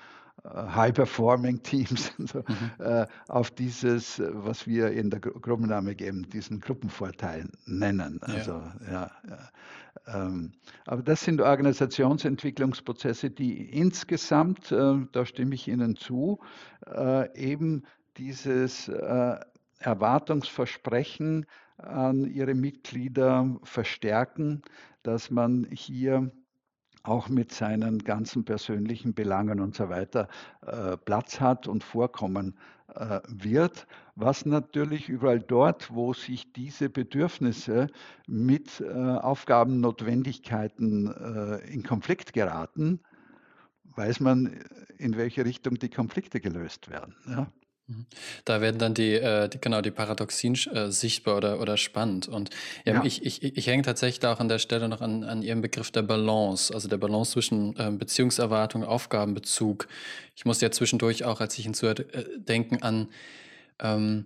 [0.43, 2.85] äh, High-Performing Teams, so, mhm.
[2.85, 8.19] äh, auf dieses, was wir in der Gruppenname geben, diesen Gruppenvorteil nennen.
[8.21, 8.91] Also, ja.
[8.91, 9.47] ja ähm,
[10.07, 16.39] aber das sind Organisationsentwicklungsprozesse, die insgesamt, äh, da stimme ich Ihnen zu,
[16.85, 17.83] äh, eben
[18.17, 19.39] dieses äh,
[19.79, 21.45] Erwartungsversprechen
[21.77, 24.61] an ihre Mitglieder verstärken,
[25.03, 26.31] dass man hier
[27.03, 30.29] auch mit seinen ganzen persönlichen Belangen und so weiter
[31.03, 32.74] Platz hat und vorkommen äh,
[33.27, 37.87] wird, was natürlich überall dort, wo sich diese Bedürfnisse
[38.27, 42.99] mit äh, Aufgabennotwendigkeiten äh, in Konflikt geraten,
[43.95, 44.59] weiß man,
[44.97, 47.15] in welche Richtung die Konflikte gelöst werden.
[47.27, 47.47] Ja.
[47.87, 48.07] Mhm.
[48.45, 52.27] Da werden dann die, äh, die genau die Paradoxien äh, sichtbar oder, oder spannend.
[52.27, 52.49] Und
[52.83, 53.03] ja, ja.
[53.03, 56.01] Ich, ich, ich hänge tatsächlich auch an der Stelle noch an, an Ihrem Begriff der
[56.01, 59.87] Balance, also der Balance zwischen äh, Beziehungserwartung, Aufgabenbezug.
[60.35, 63.09] Ich musste ja zwischendurch auch, als ich hinzuhörte, äh, denken an
[63.79, 64.25] ähm,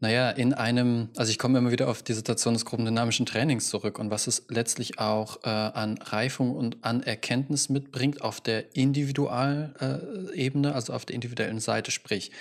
[0.00, 4.00] Naja, in einem, also ich komme immer wieder auf die Situation des gruppendynamischen Trainings zurück
[4.00, 10.68] und was es letztlich auch äh, an Reifung und an Erkenntnis mitbringt auf der Individualebene,
[10.68, 12.32] äh, also auf der individuellen Seite, sprich,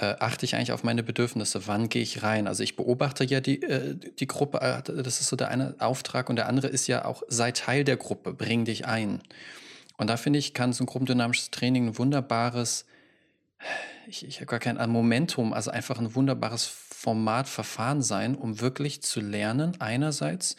[0.00, 1.66] äh, achte ich eigentlich auf meine Bedürfnisse?
[1.66, 2.46] Wann gehe ich rein?
[2.46, 6.28] Also ich beobachte ja die, äh, die Gruppe, äh, das ist so der eine Auftrag
[6.28, 9.20] und der andere ist ja auch, sei Teil der Gruppe, bring dich ein.
[9.96, 12.86] Und da finde ich, kann so ein gruppendynamisches Training ein wunderbares
[14.10, 16.66] ich, ich habe gar kein Momentum, also einfach ein wunderbares
[17.00, 20.56] Format, Verfahren sein, um wirklich zu lernen, einerseits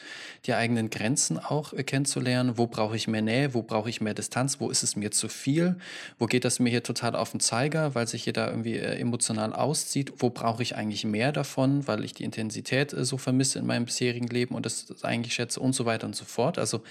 [0.47, 4.15] die eigenen Grenzen auch äh, kennenzulernen, wo brauche ich mehr Nähe, wo brauche ich mehr
[4.15, 5.75] Distanz, wo ist es mir zu viel,
[6.17, 8.99] wo geht das mir hier total auf den Zeiger, weil sich hier da irgendwie äh,
[8.99, 13.59] emotional auszieht, wo brauche ich eigentlich mehr davon, weil ich die Intensität äh, so vermisse
[13.59, 16.57] in meinem bisherigen Leben und das, das eigentlich schätze und so weiter und so fort.
[16.57, 16.81] Also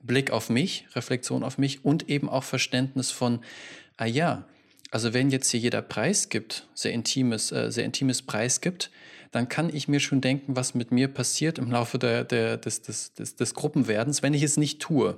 [0.00, 3.40] Blick auf mich, Reflexion auf mich und eben auch Verständnis von,
[3.98, 4.46] ah ja,
[4.90, 8.90] also wenn jetzt hier jeder Preis gibt, sehr intimes, äh, sehr intimes Preis gibt,
[9.30, 12.82] dann kann ich mir schon denken, was mit mir passiert im Laufe der, der, des,
[12.82, 15.16] des, des, des Gruppenwerdens, wenn ich es nicht tue.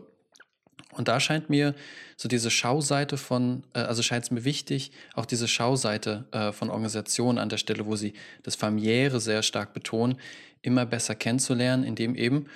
[0.93, 1.75] Und da scheint mir
[2.19, 6.69] so diese Schauseite von, äh, also scheint es mir wichtig, auch diese Schauseite äh, von
[6.69, 8.13] Organisationen an der Stelle, wo sie
[8.43, 10.19] das Familiäre sehr stark betonen,
[10.61, 12.47] immer besser kennenzulernen, indem eben,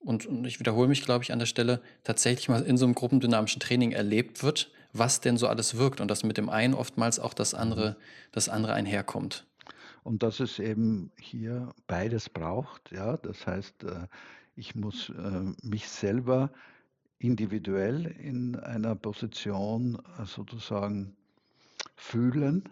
[0.00, 2.94] und, und ich wiederhole mich, glaube ich, an der Stelle, tatsächlich mal in so einem
[2.94, 7.18] gruppendynamischen Training erlebt wird, was denn so alles wirkt und dass mit dem einen oftmals
[7.18, 7.96] auch das andere,
[8.32, 9.46] das andere einherkommt.
[10.02, 14.06] Und dass es eben hier beides braucht, ja, das heißt, äh,
[14.54, 16.50] ich muss äh, mich selber
[17.18, 21.16] individuell in einer Position äh, sozusagen
[21.96, 22.68] fühlen,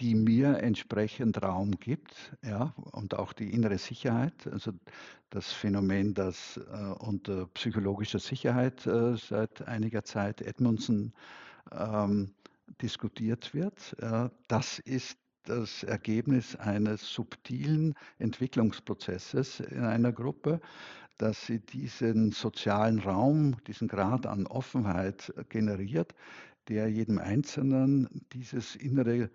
[0.00, 4.72] die mir entsprechend Raum gibt, ja, und auch die innere Sicherheit, also
[5.28, 11.12] das Phänomen, das äh, unter psychologischer Sicherheit äh, seit einiger Zeit Edmundson
[11.72, 12.34] ähm,
[12.80, 13.96] diskutiert wird.
[14.00, 20.60] Äh, das ist das Ergebnis eines subtilen Entwicklungsprozesses in einer Gruppe,
[21.18, 26.14] dass sie diesen sozialen Raum, diesen Grad an Offenheit generiert,
[26.68, 29.30] der jedem Einzelnen dieses innere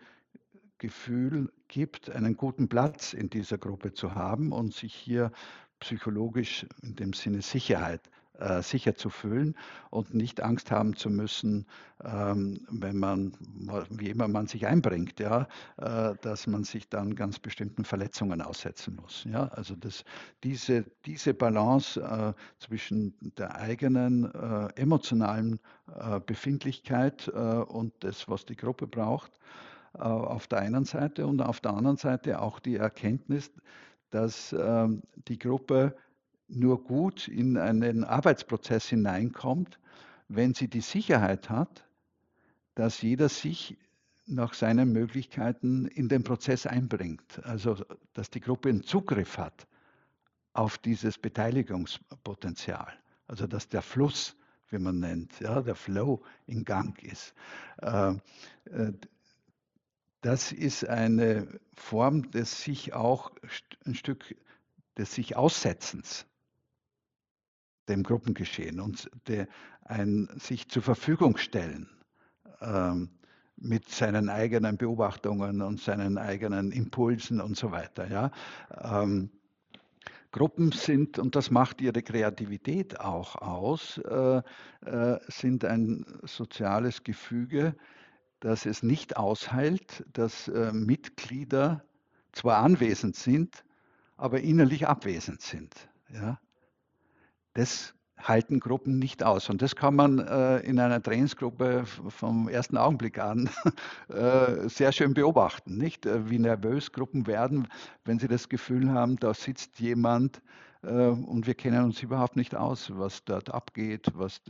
[0.78, 5.32] Gefühl gibt, einen guten Platz in dieser Gruppe zu haben und sich hier
[5.80, 8.10] psychologisch in dem Sinne Sicherheit
[8.40, 9.56] äh, sicher zu fühlen
[9.90, 11.66] und nicht Angst haben zu müssen,
[12.04, 13.34] ähm, wenn man,
[13.90, 15.48] wie immer man sich einbringt, ja,
[15.78, 19.26] äh, dass man sich dann ganz bestimmten Verletzungen aussetzen muss.
[19.26, 19.48] Ja?
[19.50, 20.04] Also das,
[20.44, 25.60] diese, diese Balance äh, zwischen der eigenen äh, emotionalen
[25.98, 29.32] äh, Befindlichkeit äh, und das, was die Gruppe braucht,
[30.00, 33.52] auf der einen Seite und auf der anderen Seite auch die Erkenntnis,
[34.10, 35.96] dass ähm, die Gruppe
[36.48, 39.80] nur gut in einen Arbeitsprozess hineinkommt,
[40.28, 41.86] wenn sie die Sicherheit hat,
[42.76, 43.78] dass jeder sich
[44.28, 47.42] nach seinen Möglichkeiten in den Prozess einbringt.
[47.44, 47.78] Also
[48.14, 49.68] dass die Gruppe einen Zugriff hat
[50.54, 52.94] auf dieses Beteiligungspotenzial.
[53.28, 54.36] Also dass der Fluss,
[54.70, 57.34] wie man nennt, ja, der Flow in Gang ist.
[57.82, 58.14] Äh,
[58.66, 58.94] äh,
[60.26, 63.32] das ist eine Form des sich auch
[63.86, 64.36] ein Stück
[64.98, 66.26] des sich Aussetzens
[67.88, 69.48] dem Gruppengeschehen und der,
[69.84, 71.88] ein sich zur Verfügung stellen
[72.60, 73.12] ähm,
[73.56, 78.10] mit seinen eigenen Beobachtungen und seinen eigenen Impulsen und so weiter.
[78.10, 78.32] Ja.
[78.82, 79.30] Ähm,
[80.32, 84.42] Gruppen sind, und das macht ihre Kreativität auch aus, äh,
[84.86, 87.76] äh, sind ein soziales Gefüge,
[88.46, 91.84] dass es nicht aushält, dass äh, Mitglieder
[92.32, 93.66] zwar anwesend sind,
[94.18, 95.74] aber innerlich abwesend sind.
[96.14, 96.40] Ja?
[97.56, 99.50] Das halten Gruppen nicht aus.
[99.50, 103.50] Und das kann man äh, in einer Trainingsgruppe vom ersten Augenblick an
[104.10, 106.06] äh, sehr schön beobachten, nicht?
[106.06, 107.68] Äh, wie nervös Gruppen werden,
[108.04, 110.40] wenn sie das Gefühl haben, da sitzt jemand,
[110.86, 114.42] und wir kennen uns überhaupt nicht aus, was dort abgeht, was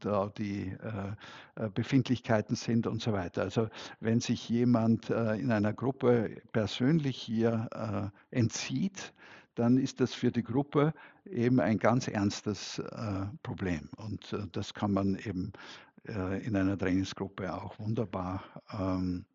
[0.00, 3.42] da die äh, äh, Befindlichkeiten sind und so weiter.
[3.42, 3.68] Also
[4.00, 9.12] wenn sich jemand in einer Gruppe persönlich hier entzieht,
[9.54, 10.94] dann ist das für die Gruppe
[11.26, 12.82] eben ein ganz ernstes
[13.42, 13.88] Problem.
[13.96, 15.52] Und das kann man eben
[16.04, 19.31] in einer Trainingsgruppe auch wunderbar ähm, äh,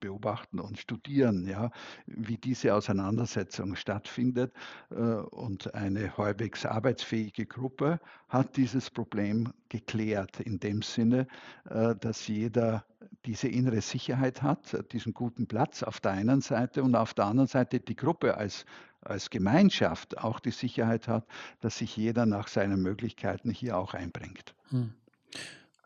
[0.00, 1.70] beobachten und studieren, ja,
[2.06, 4.52] wie diese Auseinandersetzung stattfindet.
[4.90, 11.26] Äh, und eine halbwegs arbeitsfähige Gruppe hat dieses Problem geklärt, in dem Sinne,
[11.68, 12.84] äh, dass jeder
[13.24, 17.48] diese innere Sicherheit hat, diesen guten Platz auf der einen Seite und auf der anderen
[17.48, 18.64] Seite die Gruppe als,
[19.02, 21.26] als Gemeinschaft auch die Sicherheit hat,
[21.60, 24.54] dass sich jeder nach seinen Möglichkeiten hier auch einbringt.
[24.70, 24.94] Hm.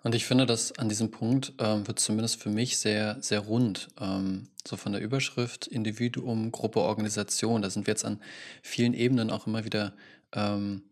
[0.05, 3.89] Und ich finde, dass an diesem Punkt ähm, wird zumindest für mich sehr, sehr rund.
[3.99, 7.63] Ähm, so von der Überschrift Individuum, Gruppe, Organisation.
[7.63, 8.21] Da sind wir jetzt an
[8.63, 9.95] vielen Ebenen auch immer wieder,
[10.33, 10.83] ähm,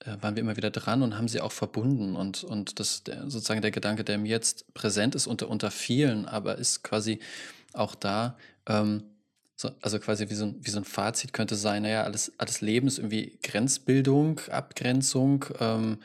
[0.00, 2.16] äh, waren wir immer wieder dran und haben sie auch verbunden.
[2.16, 6.26] Und, und das der, sozusagen der Gedanke, der mir jetzt präsent ist unter, unter vielen,
[6.26, 7.20] aber ist quasi
[7.72, 8.36] auch da.
[8.66, 9.04] Ähm,
[9.56, 12.60] so, also quasi wie so, ein, wie so ein Fazit könnte sein, naja, alles, alles
[12.60, 15.98] Leben ist irgendwie Grenzbildung, Abgrenzung, ähm,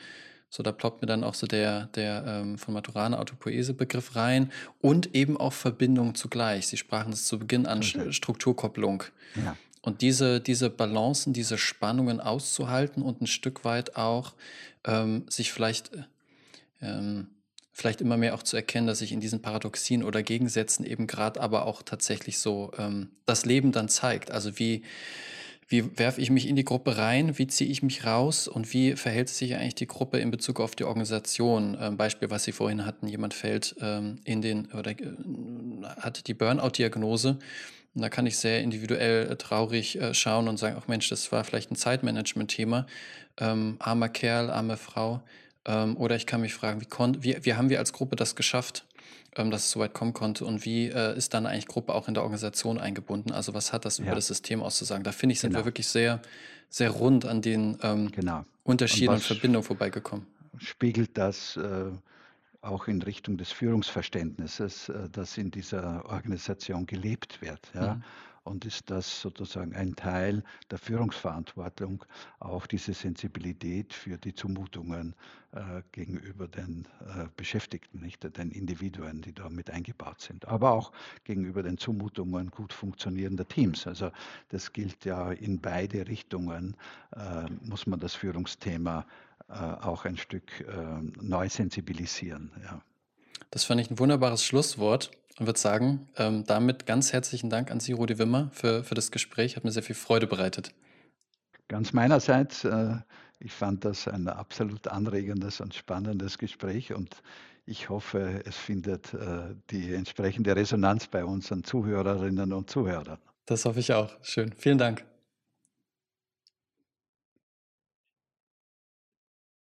[0.52, 5.14] so, da ploppt mir dann auch so der, der ähm, von Maturana Autopoese-Begriff rein und
[5.14, 6.66] eben auch Verbindung zugleich.
[6.66, 8.12] Sie sprachen es zu Beginn an, okay.
[8.12, 9.04] Strukturkopplung.
[9.36, 9.56] Ja.
[9.80, 14.34] Und diese, diese Balancen, diese Spannungen auszuhalten und ein Stück weit auch
[14.84, 15.92] ähm, sich vielleicht,
[16.82, 17.28] ähm,
[17.70, 21.40] vielleicht immer mehr auch zu erkennen, dass sich in diesen Paradoxien oder Gegensätzen eben gerade
[21.40, 24.32] aber auch tatsächlich so ähm, das Leben dann zeigt.
[24.32, 24.82] Also wie,
[25.70, 27.38] wie werfe ich mich in die Gruppe rein?
[27.38, 28.48] Wie ziehe ich mich raus?
[28.48, 31.78] Und wie verhält sich eigentlich die Gruppe in Bezug auf die Organisation?
[31.80, 34.96] Ähm, Beispiel, was Sie vorhin hatten, jemand fällt ähm, in den oder äh,
[36.00, 37.38] hat die Burnout-Diagnose.
[37.94, 41.30] Und da kann ich sehr individuell äh, traurig äh, schauen und sagen, ach Mensch, das
[41.30, 42.86] war vielleicht ein Zeitmanagement-Thema.
[43.38, 45.22] Ähm, armer Kerl, arme Frau.
[45.66, 48.86] Ähm, oder ich kann mich fragen, wie, wie, wie haben wir als Gruppe das geschafft?
[49.36, 52.08] Ähm, dass es so weit kommen konnte und wie äh, ist dann eigentlich Gruppe auch
[52.08, 53.32] in der Organisation eingebunden?
[53.32, 55.04] Also was hat das über das System auszusagen?
[55.04, 55.66] Da finde ich, sind wir genau.
[55.66, 56.20] wirklich sehr,
[56.68, 58.44] sehr rund an den ähm, Genau.
[58.64, 60.26] Unterschieden und Verbindungen vorbeigekommen.
[60.58, 61.90] spiegelt das äh,
[62.60, 67.94] auch in Richtung des Führungsverständnisses, äh, das in dieser Organisation gelebt wird, ja?
[67.94, 68.04] Mhm
[68.44, 72.04] und ist das sozusagen ein Teil der Führungsverantwortung,
[72.38, 75.14] auch diese Sensibilität für die Zumutungen
[75.52, 80.92] äh, gegenüber den äh, Beschäftigten, nicht den Individuen, die da mit eingebaut sind, aber auch
[81.24, 83.86] gegenüber den Zumutungen gut funktionierender Teams.
[83.86, 84.10] Also
[84.48, 86.76] das gilt ja in beide Richtungen,
[87.14, 89.06] äh, muss man das Führungsthema
[89.48, 92.52] äh, auch ein Stück äh, neu sensibilisieren.
[92.62, 92.80] Ja.
[93.50, 97.80] Das fand ich ein wunderbares Schlusswort und würde sagen, ähm, damit ganz herzlichen Dank an
[97.80, 99.56] Sie, Rudi Wimmer, für, für das Gespräch.
[99.56, 100.72] Hat mir sehr viel Freude bereitet.
[101.68, 102.96] Ganz meinerseits, äh,
[103.38, 107.22] ich fand das ein absolut anregendes und spannendes Gespräch und
[107.64, 113.18] ich hoffe, es findet äh, die entsprechende Resonanz bei unseren Zuhörerinnen und Zuhörern.
[113.46, 114.10] Das hoffe ich auch.
[114.22, 114.52] Schön.
[114.52, 115.04] Vielen Dank.